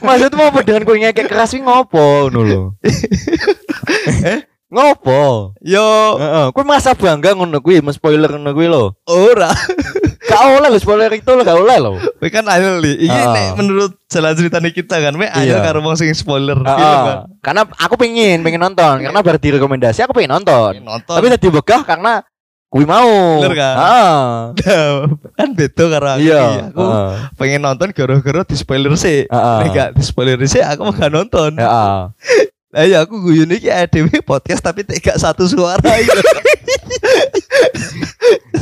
Maksud 0.00 0.32
mau 0.40 0.48
apa 0.48 0.60
dengan 0.64 0.82
kowe 0.88 0.96
ngekek 0.96 1.28
keras 1.28 1.52
ngopo 1.60 2.32
ngono 2.32 2.40
lho. 2.48 2.62
Eh, 4.22 4.46
ngopo? 4.72 5.52
Yo 5.60 5.84
Heeh, 6.16 6.46
kowe 6.50 6.64
merasa 6.64 6.96
bangga 6.96 7.36
ngono 7.36 7.60
kuwi, 7.60 7.78
men 7.78 7.92
spoiler 7.92 8.26
ngono 8.26 8.50
kuwi 8.50 8.66
lho. 8.66 8.96
ora. 9.04 9.52
Gak 10.22 10.42
oleh 10.48 10.72
lho 10.72 10.78
spoiler 10.80 11.12
itu 11.12 11.28
lho, 11.28 11.44
gak 11.44 11.54
oleh 11.54 11.76
lho. 11.76 11.92
Kowe 12.00 12.28
kan 12.28 12.48
ayo 12.48 12.80
li. 12.80 13.04
Iki 13.04 13.12
Ah. 13.12 13.30
nek 13.30 13.48
menurut 13.54 13.92
jalan 14.08 14.32
ceritanya 14.32 14.70
kita 14.70 14.96
kan, 14.96 15.12
me 15.12 15.28
ayo 15.28 15.54
Iya. 15.54 15.60
karo 15.60 15.84
wong 15.84 15.92
sing 15.92 16.08
spoiler 16.12 16.56
film 16.56 16.72
Heeh. 16.72 17.04
kan. 17.04 17.18
Karena 17.38 17.62
aku 17.68 17.94
pengen 17.94 18.40
pengen 18.40 18.64
nonton, 18.64 18.96
karena 18.98 19.20
baru 19.20 19.36
direkomendasi 19.36 20.00
aku 20.00 20.16
pengen 20.16 20.40
nonton. 20.40 20.80
Nonton. 20.80 21.14
Tapi 21.20 21.26
tadi 21.28 21.48
begah 21.48 21.84
karena 21.84 22.24
Kui 22.72 22.88
mau. 22.88 23.04
Bener 23.36 23.52
kan? 23.52 23.76
Ah. 23.76 24.56
kan 25.36 25.52
beda 25.52 25.84
karo 25.92 26.08
aku. 26.16 26.24
Iya. 26.24 26.40
iki. 26.40 26.60
Aku 26.72 26.80
Heeh. 26.80 27.10
pengen 27.36 27.60
nonton 27.60 27.92
gara-gara 27.92 28.48
di 28.48 28.56
spoiler 28.56 28.96
sih. 28.96 29.28
Heeh. 29.28 29.58
Nek 29.60 29.68
gak 29.76 29.88
di 29.92 30.00
spoiler 30.00 30.40
sih 30.48 30.64
aku 30.64 30.88
mau 30.88 30.96
gak 30.96 31.12
nonton. 31.12 31.52
Heeh. 31.60 31.98
Lah 32.72 32.88
ya 32.88 33.04
aku 33.04 33.20
guyon 33.20 33.52
iki 33.52 33.68
ADW 33.68 34.24
podcast 34.24 34.64
tapi 34.64 34.80
tak 34.80 34.96
gak 35.04 35.20
satu 35.20 35.44
suara 35.44 35.92
gitu. 36.00 36.20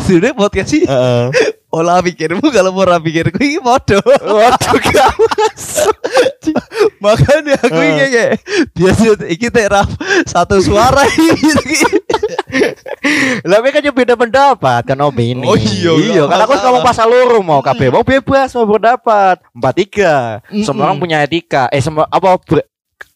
Sudah 0.03 0.35
podcast 0.35 0.75
sih 0.75 0.83
Heeh. 0.83 1.31
olah 1.71 2.03
pikirmu 2.03 2.43
kalau 2.51 2.75
mau 2.75 2.83
pikirku 2.99 3.39
ini 3.39 3.63
podo. 3.63 4.03
Waduh 4.03 4.79
gak 4.83 5.15
masuk. 5.15 5.95
Makanya 6.99 7.55
aku 7.63 7.79
iki 7.79 8.07
kayak 8.11 8.33
biasa 8.75 9.03
iki 9.31 9.47
teh 9.47 9.71
rap 9.71 9.87
satu 10.27 10.59
suara 10.59 11.07
iki. 11.07 11.87
Lah 13.47 13.63
kan 13.63 13.87
yo 13.87 13.95
beda 13.95 14.19
pendapat 14.19 14.91
kan 14.91 14.99
opini. 15.07 15.47
Oh 15.47 15.55
iya, 15.55 15.95
iya. 15.95 16.23
nggak 16.27 16.35
Kan 16.35 16.51
aku 16.51 16.55
ngomong 16.59 16.83
pasal 16.83 17.07
loro 17.07 17.39
mau 17.47 17.63
kabeh 17.63 17.95
mau 17.95 18.03
bebas 18.03 18.51
mau 18.59 18.67
berpendapat. 18.67 19.39
Empat 19.55 19.75
tiga. 19.79 20.43
Semua 20.67 20.91
orang 20.91 20.99
punya 20.99 21.23
etika. 21.23 21.71
Eh 21.71 21.79
semua 21.79 22.11
apa 22.11 22.35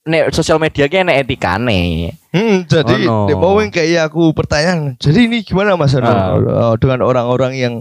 nek 0.05 0.31
sosial 0.31 0.61
media 0.61 0.85
ki 0.85 1.01
enek 1.01 1.25
etikane. 1.25 2.13
Hmm, 2.29 2.65
jadi 2.65 3.09
Oh, 3.09 3.25
no. 3.25 3.37
bawah 3.37 3.65
kayak 3.69 4.13
aku 4.13 4.37
pertanyaan. 4.37 5.01
Jadi 5.01 5.27
ini 5.27 5.41
gimana 5.41 5.75
Mas. 5.75 5.97
Oh, 5.97 6.77
dengan 6.77 7.01
orang-orang 7.01 7.57
yang 7.57 7.75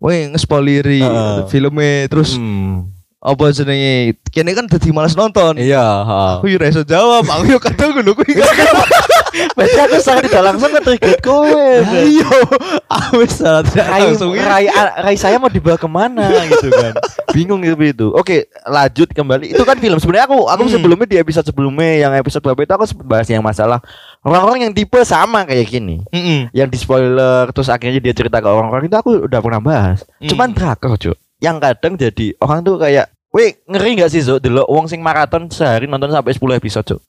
Weh 0.00 0.32
ngespoileri 0.32 1.04
Ah. 1.04 1.44
filmnya 1.44 2.08
terus 2.08 2.32
Hmm. 2.34 2.88
apa 3.20 3.52
jenenge 3.52 4.16
kene 4.32 4.56
kan 4.56 4.64
dadi 4.64 4.88
males 4.90 5.12
nonton. 5.12 5.60
Iya, 5.60 5.84
heeh. 6.02 6.32
Aku 6.40 6.48
yo 6.48 6.56
ra 6.56 6.72
iso 6.72 6.80
jawab, 6.82 7.20
aku 7.22 7.52
yo 7.52 7.60
kadang 7.60 7.92
ngono 7.92 8.16
kuwi. 8.16 8.32
Berarti 9.52 9.78
aku 9.80 9.96
sangat 9.98 10.28
tidak 10.28 10.42
langsung 10.42 10.70
nge-trigger 10.70 11.16
kowe. 11.20 11.66
Ayo, 11.80 12.30
aku 12.86 13.22
wis 13.22 13.36
salah 13.36 13.62
tidak 13.62 13.86
langsung. 13.88 14.34
Rai, 14.34 14.66
rai 14.96 15.14
saya 15.14 15.36
mau 15.36 15.46
dibawa 15.46 15.74
ke 15.74 15.86
mana 15.86 16.26
gitu 16.46 16.68
kan? 16.68 16.94
Bingung 17.30 17.62
gitu 17.62 17.78
itu 17.80 18.06
oke 18.10 18.36
lanjut 18.64 19.08
kembali. 19.10 19.54
Itu 19.54 19.62
kan 19.62 19.78
film. 19.78 19.98
Sebenarnya 19.98 20.26
aku 20.26 20.46
aku 20.46 20.62
Hmm. 20.66 20.72
sebelumnya 20.72 21.06
di 21.06 21.16
episode 21.16 21.46
sebelumnya 21.46 21.90
yang 21.98 22.12
episode 22.14 22.40
berapa 22.40 22.60
itu 22.60 22.72
aku 22.72 22.84
sempat 22.84 23.06
bahas 23.06 23.26
yang 23.26 23.42
masalah 23.42 23.78
orang-orang 24.20 24.68
yang 24.68 24.72
tipe 24.74 24.98
sama 25.02 25.42
kayak 25.44 25.66
gini. 25.66 26.02
Mm-mm. 26.10 26.50
yang 26.52 26.66
di 26.66 26.76
spoiler 26.76 27.48
terus 27.50 27.66
akhirnya 27.66 27.98
dia 27.98 28.12
cerita 28.12 28.38
ke 28.38 28.46
orang-orang 28.46 28.86
itu 28.86 28.96
aku 28.96 29.10
udah 29.24 29.40
pernah 29.40 29.60
bahas. 29.60 30.02
Hmm. 30.18 30.28
cuman 30.28 30.52
drakor 30.52 30.96
cuy 30.96 31.16
yang 31.40 31.56
kadang 31.56 31.96
jadi 31.96 32.36
orang 32.38 32.60
tuh 32.60 32.76
kayak 32.76 33.08
Weh 33.30 33.62
ngeri 33.64 34.02
gak 34.02 34.10
sih 34.10 34.20
Zo 34.20 34.42
Delok 34.42 34.66
wong 34.66 34.90
sing 34.90 34.98
maraton 35.00 35.46
sehari 35.48 35.86
nonton 35.86 36.10
sampai 36.10 36.34
10 36.34 36.58
episode 36.58 36.82
Cuk 36.82 37.00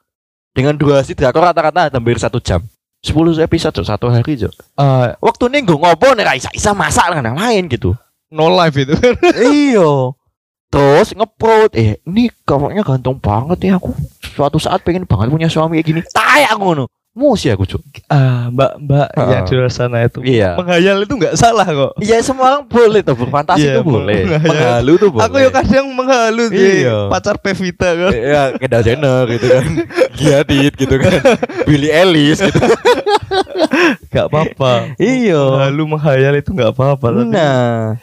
Dengan 0.52 0.76
durasi 0.76 1.16
drakor 1.16 1.48
rata-rata 1.48 1.88
hampir 1.88 2.20
satu 2.20 2.44
jam. 2.44 2.60
10 3.02 3.42
episode 3.42 3.74
Cuk. 3.82 3.86
Satu 3.88 4.12
hari 4.12 4.38
Cuk. 4.38 4.54
Eh, 4.54 5.08
Waktu 5.18 5.44
ini 5.50 5.66
gue 5.66 5.78
ngopo 5.80 6.14
nih 6.14 6.26
Raisa 6.28 6.50
Isa 6.54 6.76
masak 6.78 7.10
dengan 7.16 7.34
yang 7.34 7.40
lain 7.40 7.64
gitu. 7.72 7.98
No 8.30 8.52
life 8.52 8.78
itu. 8.78 8.94
Iyo 9.52 10.16
Terus 10.72 11.12
ngeprot 11.12 11.76
Eh 11.76 12.00
ini 12.08 12.32
kamarnya 12.48 12.86
ganteng 12.86 13.18
banget 13.20 13.60
ya 13.74 13.74
Aku. 13.82 13.92
Suatu 14.38 14.56
saat 14.62 14.86
pengen 14.86 15.04
banget 15.04 15.34
punya 15.34 15.50
suami 15.50 15.82
kayak 15.82 15.88
gini. 15.88 16.02
Tai 16.14 16.46
aku 16.48 16.62
ngono 16.62 16.86
Musi 17.12 17.52
aku 17.52 17.68
Cuk 17.68 17.84
ah, 18.08 18.48
Mbak 18.48 18.72
Mbak 18.82 19.08
Ah. 19.12 19.28
yang 19.30 19.44
di 19.44 19.54
luar 19.54 19.68
sana 19.68 20.00
itu. 20.02 20.24
Iya 20.24 20.56
Menghayal 20.56 21.04
itu 21.04 21.12
nggak 21.12 21.36
salah 21.36 21.68
kok. 21.68 22.00
Iya 22.00 22.24
semua 22.24 22.46
orang 22.50 22.64
boleh 22.66 23.02
tuh 23.02 23.16
Berfantasi 23.16 23.60
Iya, 23.62 23.74
tuh 23.76 23.84
boleh. 23.86 24.20
Menghalu 24.40 24.94
tuh 24.96 25.10
boleh 25.12 25.24
Aku 25.28 25.36
yo 25.38 25.52
kadang 25.52 25.92
menghalu 25.92 26.48
di 26.48 26.88
Iya. 26.88 27.12
pacar 27.12 27.36
Pevita 27.36 27.92
kan. 27.92 28.12
ya 28.16 28.56
Kendall 28.56 28.84
Jenner 28.86 29.24
gitu 29.28 29.44
kan 29.46 29.66
Giadit 30.16 30.74
gitu 30.74 30.96
kan 30.96 31.12
Billy 31.66 31.92
Ellis 31.92 32.40
gitu 32.40 32.60
Gak 34.08 34.26
apa-apa. 34.28 34.96
Iya 34.96 35.36
Menghalu 35.36 35.84
menghayal 35.90 36.34
itu 36.34 36.50
nggak 36.50 36.72
apa-apa. 36.72 37.06
tapi- 37.12 37.28
Nah 37.28 38.00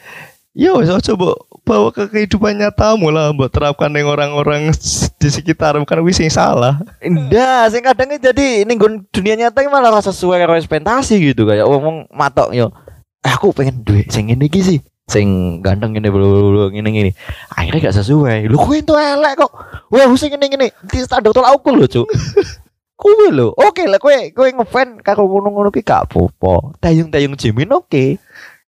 Ya 0.57 0.73
wis 0.73 0.89
coba 0.89 1.37
bawa 1.61 1.93
ke 1.93 2.09
kehidupan 2.09 2.57
nyatamu 2.57 3.13
lah 3.13 3.29
mbok 3.29 3.53
terapkan 3.53 3.93
yang 3.93 4.09
orang-orang 4.09 4.73
di 5.21 5.29
sekitar 5.29 5.77
bukan 5.77 6.01
wis 6.01 6.17
yang 6.17 6.33
salah. 6.33 6.81
Enggak, 7.05 7.69
sing 7.69 7.85
kadang 7.85 8.09
jadi 8.17 8.65
ning 8.65 8.81
dunia 9.13 9.37
nyata 9.37 9.61
malah 9.69 9.93
rasa 9.93 10.09
sesuai 10.09 10.41
karo 10.41 10.57
ekspektasi 10.57 11.21
gitu 11.21 11.45
kayak 11.45 11.69
ngomong 11.69 12.09
matok 12.09 12.57
yo. 12.57 12.73
Eh, 13.21 13.29
aku 13.29 13.53
pengen 13.53 13.85
duit 13.85 14.09
sing 14.09 14.33
ngene 14.33 14.49
iki 14.49 14.65
sih. 14.65 14.79
Sing 15.05 15.59
ganteng 15.61 15.93
ngene 15.93 16.09
bulu 16.09 16.73
ngene 16.73 16.89
ngene. 16.89 17.11
Akhirnya 17.53 17.93
gak 17.93 17.97
sesuai. 18.01 18.49
Lu 18.49 18.57
kowe 18.57 18.73
entuk 18.73 18.97
elek 18.97 19.37
kok. 19.37 19.51
Wah, 19.93 20.09
sing 20.17 20.33
ngene 20.33 20.45
ngene. 20.49 20.67
Di 20.89 20.97
standar 21.05 21.29
tolak 21.29 21.53
ukur 21.61 21.77
lho, 21.77 21.85
Cuk. 21.85 22.07
Kowe 22.99 23.31
lho. 23.31 23.55
Oke 23.55 23.87
lah 23.87 23.95
kowe 23.95 24.11
kowe 24.35 24.49
ngefan 24.51 24.99
karo 24.99 25.23
ngono-ngono 25.23 25.71
ki 25.71 25.87
gak 25.87 26.11
apa-apa. 26.11 26.75
Tayung-tayung 26.83 27.39
Jimin 27.39 27.71
oke. 27.71 28.19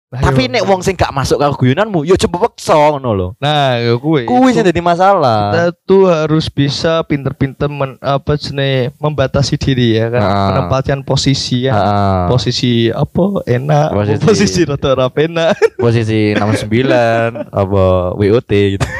Tapi 0.08 0.48
nek 0.48 0.64
wong 0.64 0.80
sing 0.80 0.96
gak 0.96 1.12
masuk 1.12 1.36
karo 1.36 1.52
guyonanmu, 1.52 2.00
yo 2.00 2.16
coba 2.16 2.48
peksa 2.48 2.72
ngono 2.72 3.12
lho. 3.12 3.28
nah 3.36 3.76
ya 3.76 3.92
kuwi 3.94 4.24
Kuwi 4.24 4.50
sing 4.50 4.64
dadi 4.64 4.80
masalah. 4.80 5.52
kita 5.52 5.64
tuh 5.84 6.08
harus 6.08 6.48
bisa 6.48 7.04
pinter-pinter 7.04 7.68
men, 7.68 8.00
apa 8.00 8.34
jenenge 8.34 8.96
membatasi 8.96 9.54
diri 9.54 10.00
ya 10.00 10.08
kan 10.08 10.22
Ah. 10.22 10.46
menempatkan 10.48 11.04
posisi 11.04 11.68
ya 11.68 11.76
Heeh. 11.76 12.20
posisi 12.26 12.72
apa 12.88 13.44
enak 13.44 13.88
Posisi- 13.92 14.24
posisi 14.32 14.60
ora 14.64 15.12
enak 15.12 15.50
posisi 15.84 16.18
69 16.32 17.52
apa 17.52 17.84
WOT 18.16 18.52
gitu. 18.74 18.86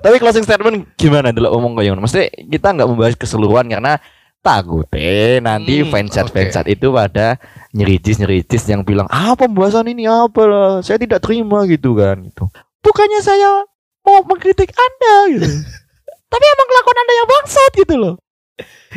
Tapi 0.00 0.16
closing 0.16 0.44
statement 0.44 0.84
gimana 0.96 1.28
dulu 1.30 1.48
omong 1.50 1.72
kayak 1.76 1.92
ngono? 1.92 2.04
Mesti 2.04 2.28
kita 2.46 2.72
nggak 2.72 2.88
membahas 2.88 3.14
keseluruhan 3.16 3.68
karena 3.68 3.96
takutnya 4.40 5.12
nanti 5.38 5.80
Hmm, 5.80 5.88
fansat 5.88 6.26
oke. 6.26 6.32
fansat 6.32 6.64
itu 6.66 6.88
pada 6.88 7.36
nyeritis 7.70 8.16
nyeritis 8.16 8.64
yang 8.64 8.80
bilang 8.80 9.04
ah 9.06 9.32
pembahasan 9.32 9.86
ini? 9.86 10.04
Apa 10.04 10.42
lah? 10.42 10.70
Saya 10.80 10.96
tidak 10.96 11.20
terima 11.20 11.64
gitu 11.64 11.92
kan 11.92 12.20
gitu. 12.22 12.48
Bukannya 12.80 13.20
saya 13.20 13.62
mau 14.00 14.20
mengkritik 14.22 14.70
anda 14.70 15.14
gitu. 15.30 15.48
Tapi 16.32 16.44
emang 16.46 16.66
kelakuan 16.66 16.98
anda 16.98 17.14
yang 17.14 17.28
bangsat 17.28 17.72
gitu 17.76 17.94
loh. 17.96 18.14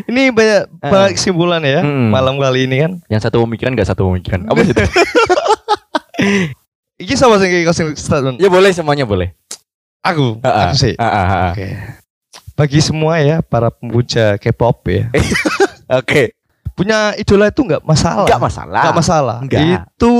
Ini 0.04 0.30
banyak 0.30 0.62
banyak 0.82 1.12
kesimpulan 1.14 1.62
ya 1.62 1.80
Hmm. 1.80 2.10
malam 2.10 2.36
kali 2.36 2.66
ini 2.66 2.80
kan. 2.80 2.92
Yang 3.08 3.22
satu 3.24 3.44
pemikiran 3.44 3.72
nggak 3.74 3.88
satu 3.88 4.08
pemikiran. 4.08 4.48
Apa 4.48 4.60
itu? 4.60 4.74
Iki 7.00 7.14
sama 7.16 7.36
sing 7.36 7.52
closing 7.64 7.90
statement. 7.94 8.38
Ya 8.38 8.48
boleh 8.48 8.70
semuanya 8.70 9.04
boleh. 9.04 9.34
Aku 10.04 10.40
Ah, 10.40 10.48
ah. 10.48 10.64
aku 10.70 10.76
sih. 10.78 10.94
Ah, 10.96 11.08
ah, 11.08 11.26
ah. 11.26 11.52
Oke. 11.52 11.68
Bagi 12.54 12.80
semua 12.80 13.18
ya 13.18 13.42
para 13.42 13.70
pemuja 13.70 14.38
K-pop 14.38 14.78
ya, 14.86 15.10
oke 16.00 16.38
punya 16.74 17.14
idola 17.16 17.48
itu 17.48 17.62
nggak 17.62 17.82
masalah. 17.82 18.26
nggak 18.26 18.42
masalah 18.42 18.82
Nggak 18.82 18.96
masalah. 18.96 19.38
Nggak. 19.42 19.62
Itu 19.90 20.14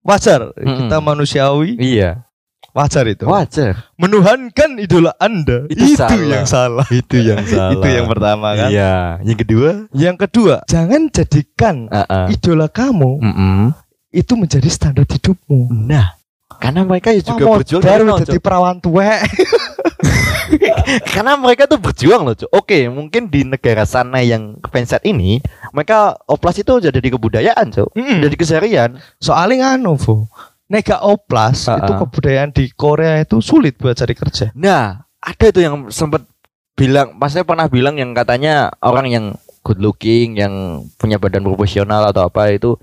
wajar. 0.00 0.40
Mm-mm. 0.54 0.78
Kita 0.80 0.96
manusiawi, 0.98 1.74
iya 1.76 2.26
wajar 2.70 3.04
itu. 3.04 3.28
wajar 3.28 3.84
Menuhankan 3.94 4.80
idola 4.80 5.12
Anda 5.16 5.68
Itu 5.68 5.84
itu, 5.84 5.98
salah. 6.00 6.24
yang 6.24 6.46
salah. 6.48 6.86
itu 6.88 7.16
yang 7.20 7.44
salah 7.52 7.76
Itu 7.76 7.84
yang 7.86 8.06
pertama 8.06 8.48
kan. 8.56 8.68
iya 8.68 9.20
yang 9.20 9.36
kedua 9.36 9.70
Yang 9.92 10.16
kedua, 10.24 10.54
jangan 10.64 11.06
jadikan 11.06 11.86
Ah, 11.86 12.06
ah. 12.06 12.26
idola 12.26 12.66
kamu 12.66 13.20
Mm-mm. 13.20 13.76
itu 14.10 14.32
menjadi 14.34 14.68
standar 14.68 15.04
hidupmu. 15.04 15.68
nah 15.84 16.16
karena 16.58 16.80
mereka 16.82 17.08
ya 17.10 17.22
juga 17.22 17.44
Kamu 17.44 17.54
berjuang 17.56 17.82
baru 17.82 18.02
nol, 18.04 18.18
jadi 18.20 18.38
perawan 18.38 18.76
tuwek. 18.78 19.20
karena 21.08 21.32
mereka 21.36 21.64
tuh 21.64 21.80
berjuang 21.80 22.22
loh 22.22 22.34
Cok. 22.34 22.50
oke 22.52 22.78
mungkin 22.88 23.28
di 23.28 23.42
negara 23.42 23.84
sana 23.84 24.20
yang 24.20 24.60
fansat 24.68 25.00
ini 25.02 25.40
mereka 25.72 26.18
oplas 26.26 26.58
itu 26.58 26.76
jadi 26.78 26.98
kebudayaan 27.00 27.72
cok 27.72 27.88
Mm-mm. 27.94 28.18
jadi 28.20 28.34
keseharian 28.36 28.90
Soalnya 29.16 29.72
nganu, 29.72 29.96
Fu. 29.96 30.28
Nega 30.68 31.00
oplas 31.00 31.68
Ah, 31.68 31.76
itu 31.78 31.92
ah. 31.92 31.98
kebudayaan 32.00 32.50
di 32.50 32.72
Korea 32.72 33.20
itu 33.20 33.40
sulit 33.40 33.76
buat 33.76 33.92
cari 33.92 34.12
kerja. 34.12 34.52
nah 34.52 35.04
ada 35.20 35.44
itu 35.46 35.60
yang 35.60 35.88
sempat 35.88 36.24
bilang 36.72 37.14
masnya 37.16 37.44
pernah 37.44 37.68
bilang 37.68 37.96
yang 37.96 38.12
katanya 38.12 38.72
orang 38.80 39.06
yang 39.06 39.24
good 39.62 39.78
looking 39.78 40.34
yang 40.34 40.52
punya 40.96 41.16
badan 41.16 41.44
proporsional 41.44 42.02
atau 42.04 42.26
apa 42.26 42.50
itu 42.50 42.74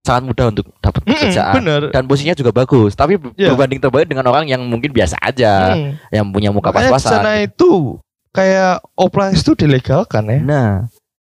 sangat 0.00 0.22
mudah 0.26 0.46
untuk 0.48 0.66
dapat 0.78 1.00
pekerjaan 1.04 1.54
bener. 1.54 1.82
dan 1.90 2.02
posisinya 2.04 2.32
juga 2.32 2.50
bagus 2.50 2.92
tapi 2.92 3.20
Iya. 3.34 3.52
berbanding 3.52 3.78
terbalik 3.78 4.06
dengan 4.06 4.24
orang 4.26 4.44
yang 4.44 4.62
mungkin 4.62 4.90
biasa 4.90 5.16
aja 5.18 5.76
Mm. 5.76 5.90
yang 6.10 6.26
punya 6.26 6.50
muka 6.50 6.70
pas-pasan 6.70 7.20
sana 7.20 7.32
itu 7.38 8.00
kayak 8.30 8.80
oplas 8.94 9.36
itu 9.36 9.52
dilegalkan 9.54 10.24
ya. 10.24 10.38
nah 10.40 10.70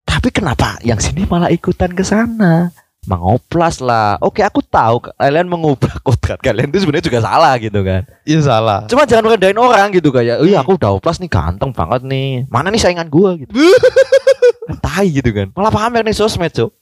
tapi 0.03 0.31
kenapa 0.31 0.81
yang 0.81 0.97
sini 0.97 1.23
malah 1.25 1.47
ikutan 1.49 1.89
ke 1.89 2.03
sana 2.03 2.75
mengoplas 3.07 3.79
lah 3.79 4.19
oke 4.19 4.43
aku 4.43 4.59
tahu 4.61 4.99
kalian 5.15 5.47
mengubah 5.47 5.95
kodrat 6.03 6.43
kalian 6.43 6.67
itu 6.67 6.83
sebenarnya 6.83 7.07
juga 7.07 7.21
salah 7.23 7.55
gitu 7.57 7.81
kan 7.81 8.03
Iya 8.25 8.41
salah. 8.43 8.83
cuma 8.85 9.07
jangan 9.07 9.31
rendahin 9.31 9.55
orang 9.57 9.95
gitu 9.95 10.11
kayak 10.11 10.43
iya 10.43 10.59
Hmm. 10.59 10.65
aku 10.65 10.75
udah 10.75 10.91
oplas 10.93 11.17
nih 11.17 11.31
ganteng 11.31 11.71
banget 11.71 12.03
nih 12.03 12.51
mana 12.51 12.67
nih 12.67 12.83
saingan 12.83 13.07
gua 13.07 13.39
gitu 13.39 13.55
Kan 14.67 14.79
tai 14.83 15.07
gitu 15.09 15.31
kan 15.31 15.55
malah 15.55 15.71
pamer 15.71 16.03
nih 16.03 16.11
sosmed 16.13 16.51
cok 16.51 16.75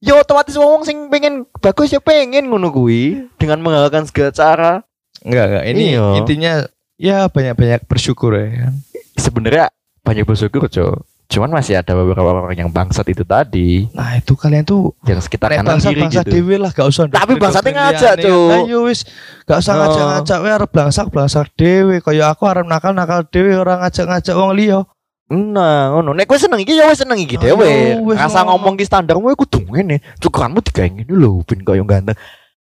Ya 0.00 0.16
otomatis 0.16 0.56
wong 0.56 0.82
sing 0.82 1.08
pengen 1.08 1.44
bagus 1.60 1.88
ya 1.88 2.00
pengen 2.00 2.48
ngono 2.48 2.68
kuwi 2.68 3.28
dengan 3.36 3.60
menghalalkan 3.60 4.04
segala 4.04 4.32
cara. 4.32 4.72
Enggak 5.20 5.44
enggak. 5.46 5.64
Ini 5.66 5.82
Iya. 5.86 6.04
intinya 6.16 6.52
ya 6.96 7.18
banyak-banyak 7.26 7.84
bersyukur 7.84 8.32
ya 8.32 8.48
kan. 8.66 8.74
Sebenarnya 9.14 9.68
banyak 10.00 10.24
bersyukur, 10.24 10.64
Cok. 10.64 11.04
Cuman 11.30 11.52
masih 11.52 11.76
ada 11.76 11.94
beberapa 11.94 12.26
orang 12.26 12.58
yang 12.58 12.66
bangsat 12.66 13.06
itu 13.06 13.22
tadi 13.22 13.86
Nah 13.94 14.18
itu 14.18 14.34
kalian 14.34 14.66
tuh 14.66 14.90
yang 15.06 15.22
sekitar 15.22 15.54
kanan 15.54 15.78
bangsa 15.78 15.94
kiri 15.94 16.02
bangsa 16.02 16.20
gitu. 16.26 16.32
dewe 16.34 16.58
lah 16.58 16.74
gak 16.74 16.88
usah 16.90 17.06
Tapi 17.06 17.32
bangsatnya 17.38 17.70
ngajak. 17.70 18.12
Cuk. 18.18 18.48
Nah, 18.50 18.60
yo 18.66 18.78
wis 18.82 19.06
gak 19.46 19.62
usah 19.62 19.72
Oh. 19.72 19.78
ngajak-ngajak 19.78 20.38
we 20.40 20.48
arep 20.50 20.70
blangsak 20.72 21.06
blangsak 21.06 21.46
dewe 21.54 22.02
kaya 22.02 22.34
aku 22.34 22.50
arep 22.50 22.66
nakal 22.66 22.90
nakal 22.90 23.22
dewe 23.22 23.54
orang 23.54 23.78
ngajak-ngajak 23.78 24.34
wong 24.34 24.58
liya. 24.58 24.82
Nah, 25.30 25.94
ngono. 25.94 26.10
Nek 26.10 26.26
kowe 26.26 26.34
seneng 26.34 26.58
iki 26.58 26.74
ya 26.74 26.90
wis 26.90 26.98
seneng 26.98 27.14
iki 27.22 27.38
dhewe. 27.38 27.62
iya, 27.62 28.02
wis 28.02 28.18
Rasa 28.18 28.42
ngomong. 28.42 28.74
ki 28.74 28.82
standarmu 28.82 29.30
iku 29.30 29.46
kudu 29.46 29.62
ngene. 29.70 30.02
Cukuranmu 30.18 30.58
digawe 30.58 30.90
ngene 30.90 31.12
lho, 31.14 31.46
ben 31.46 31.62
koyo 31.62 31.86
ganteng. 31.86 32.18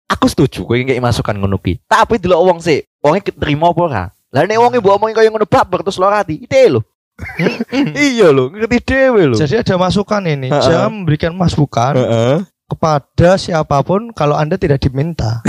Aku 0.08 0.24
setuju 0.32 0.64
kowe 0.64 0.76
ngeki 0.80 0.96
masukan 0.96 1.36
ngono 1.36 1.60
ki. 1.60 1.84
Tapi 1.84 2.16
delok 2.16 2.40
wong 2.40 2.58
sih, 2.64 2.80
wonge 3.04 3.20
keterima 3.20 3.68
apa 3.68 3.80
ora? 3.84 4.04
Lah 4.32 4.48
nek 4.48 4.56
wonge 4.56 4.80
mbok 4.80 4.96
omongi 4.96 5.12
koyo 5.12 5.28
ngono 5.28 5.44
babar 5.44 5.84
terus 5.84 6.00
loro 6.00 6.16
ati, 6.16 6.40
ite 6.40 6.72
lho. 6.72 6.80
iya 8.00 8.32
lho, 8.32 8.48
ngerti 8.48 8.78
dhewe 8.80 9.22
lho. 9.28 9.36
Jadi 9.36 9.60
ada 9.60 9.76
masukan 9.76 10.24
ini, 10.24 10.48
Heeh. 10.48 10.64
jangan 10.64 10.90
memberikan 10.90 11.36
masukan 11.36 11.94
Heeh. 12.00 12.36
kepada 12.64 13.36
siapa 13.36 13.84
pun 13.84 14.08
kalau 14.16 14.40
Anda 14.40 14.56
tidak 14.56 14.80
diminta. 14.80 15.44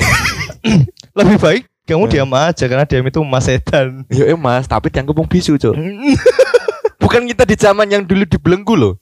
Lebih 1.18 1.40
baik 1.40 1.64
kamu 1.86 2.10
diam 2.10 2.34
aja 2.34 2.66
karena 2.66 2.84
diam 2.84 3.06
itu 3.08 3.22
emas 3.24 3.46
setan. 3.48 4.04
Ya 4.10 4.26
eh, 4.34 4.38
Mas, 4.38 4.66
tapi 4.66 4.90
dianggap 4.90 5.16
wong 5.16 5.30
bisu, 5.30 5.56
Cuk. 5.56 5.78
Bukan 7.16 7.32
kita 7.32 7.48
di 7.48 7.56
zaman 7.56 7.88
yang 7.88 8.04
dulu 8.04 8.28
dibelenggu 8.28 8.76
loh. 8.76 8.94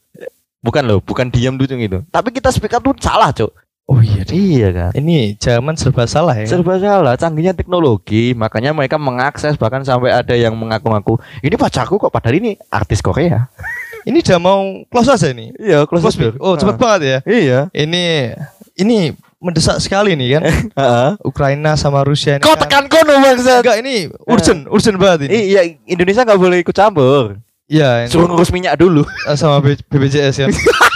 Bukan 0.61 0.85
loh, 0.85 1.01
bukan 1.01 1.33
diam 1.33 1.57
dulu 1.57 1.65
gitu. 1.65 2.05
Tapi 2.13 2.29
kita 2.29 2.53
speak 2.53 2.77
up 2.77 2.85
tuh 2.85 2.93
salah, 3.01 3.33
Cuk. 3.33 3.49
oh 3.89 3.97
iya. 4.05 4.21
Iya 4.29 4.69
kan. 4.69 4.91
ini 4.93 5.33
zaman 5.41 5.73
serba 5.73 6.05
salah 6.05 6.37
ya. 6.37 6.45
Serba 6.45 6.77
salah, 6.77 7.17
canggihnya 7.17 7.57
teknologi, 7.57 8.37
makanya 8.37 8.69
mereka 8.69 9.01
mengakses 9.01 9.57
bahkan 9.57 9.81
sampai 9.81 10.13
ada 10.13 10.37
yang 10.37 10.53
mengaku-ngaku 10.53 11.17
ini 11.41 11.57
pacarku 11.57 11.97
kok 11.97 12.13
padahal 12.13 12.37
ini 12.37 12.53
artis 12.69 13.01
Korea. 13.01 13.49
Ini 14.05 14.19
udah 14.19 14.35
mau 14.35 14.83
close 14.91 15.15
aja 15.15 15.31
ini. 15.31 15.55
Iya, 15.55 15.87
close 15.87 16.03
Close 16.03 16.19
door. 16.19 16.35
Oh 16.43 16.59
cepet 16.59 16.75
banget 16.75 17.01
ya. 17.07 17.17
Iya. 17.23 17.59
Ini 17.71 18.35
ini 18.75 19.15
mendesak 19.39 19.79
sekali 19.79 20.11
nih 20.19 20.27
kan. 20.35 20.41
Heeh. 20.83 21.09
Ukraina 21.23 21.79
sama 21.79 22.03
Rusia 22.03 22.35
ini 22.35 22.43
Kau 22.43 22.51
kan. 22.59 22.67
tekan 22.67 22.91
kono 22.91 23.15
bangsat. 23.23 23.63
Enggak 23.63 23.79
ini 23.79 24.11
urgent, 24.27 24.67
urgent 24.67 24.99
banget 24.99 25.31
ini. 25.31 25.55
Iya, 25.55 25.61
Indonesia 25.87 26.27
nggak 26.27 26.35
boleh 26.35 26.59
ikut 26.59 26.75
campur. 26.75 27.39
Iya, 27.73 28.05
Suruh 28.05 28.27
ngurus 28.27 28.49
minyak 28.49 28.77
dulu. 28.77 29.01
sama 29.33 29.57
B- 29.57 29.81
BPJS 29.81 30.35
ya. 30.37 30.47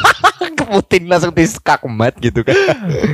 Ke 0.58 0.63
Putin 0.63 1.06
langsung 1.06 1.32
diskakmat 1.32 2.13
gitu 2.18 2.42
kan. 2.42 2.54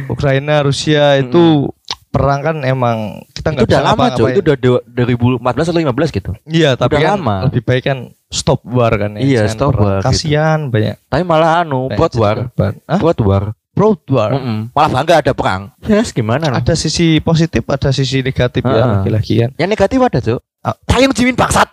Ukraina, 0.06 0.60
Rusia 0.60 1.15
itu 1.15 1.71
perang 2.10 2.39
kan 2.39 2.56
emang 2.62 3.23
kita 3.32 3.49
itu 3.49 3.56
nggak 3.56 3.65
udah 3.65 3.71
bisa 3.73 3.82
lama, 3.82 3.89
Cok. 3.89 4.04
ngapa-ngapain. 4.13 4.34
Itu 4.34 4.41
udah 4.43 4.58
dua- 4.58 4.84
2014 4.86 5.65
atau 5.65 5.80
15 5.82 6.10
gitu. 6.12 6.32
Iya, 6.45 6.69
tapi 6.76 6.93
udah 6.93 7.02
kan 7.02 7.12
lama. 7.15 7.36
lebih 7.47 7.62
baik 7.62 7.84
kan 7.84 7.97
stop 8.30 8.60
war 8.65 8.91
kan 8.91 9.15
ya. 9.15 9.19
Iya, 9.19 9.41
Jangan 9.41 9.56
stop 9.56 9.71
perang. 9.71 9.82
war, 9.82 9.97
gitu. 9.97 10.08
Kasihan 10.10 10.60
banyak. 10.67 10.95
Tapi 11.06 11.23
malah 11.23 11.52
anu, 11.58 11.88
banyak 11.88 11.97
buat 11.97 12.13
war. 12.13 12.38
Hah? 12.86 12.99
Buat 12.99 13.17
war. 13.21 13.43
Proud 13.73 14.06
war. 14.08 14.30
Mm-mm. 14.32 14.69
Malah 14.69 14.89
bangga 14.91 15.15
ada 15.17 15.34
perang. 15.34 15.73
Yes, 15.82 16.12
gimana 16.12 16.45
lah. 16.45 16.62
Ada 16.62 16.76
sisi 16.76 17.17
positif, 17.19 17.65
ada 17.65 17.89
sisi 17.89 18.21
negatif 18.21 18.62
ya 18.62 18.69
Ah. 18.78 18.88
lagi-lagi 18.99 19.34
kan. 19.39 19.49
Yang 19.58 19.69
negatif 19.71 19.97
ada, 19.99 20.19
Cok. 20.21 20.39
Ah. 20.62 20.76
Tayang 20.86 21.10
Jimin 21.10 21.34
bangsat. 21.34 21.65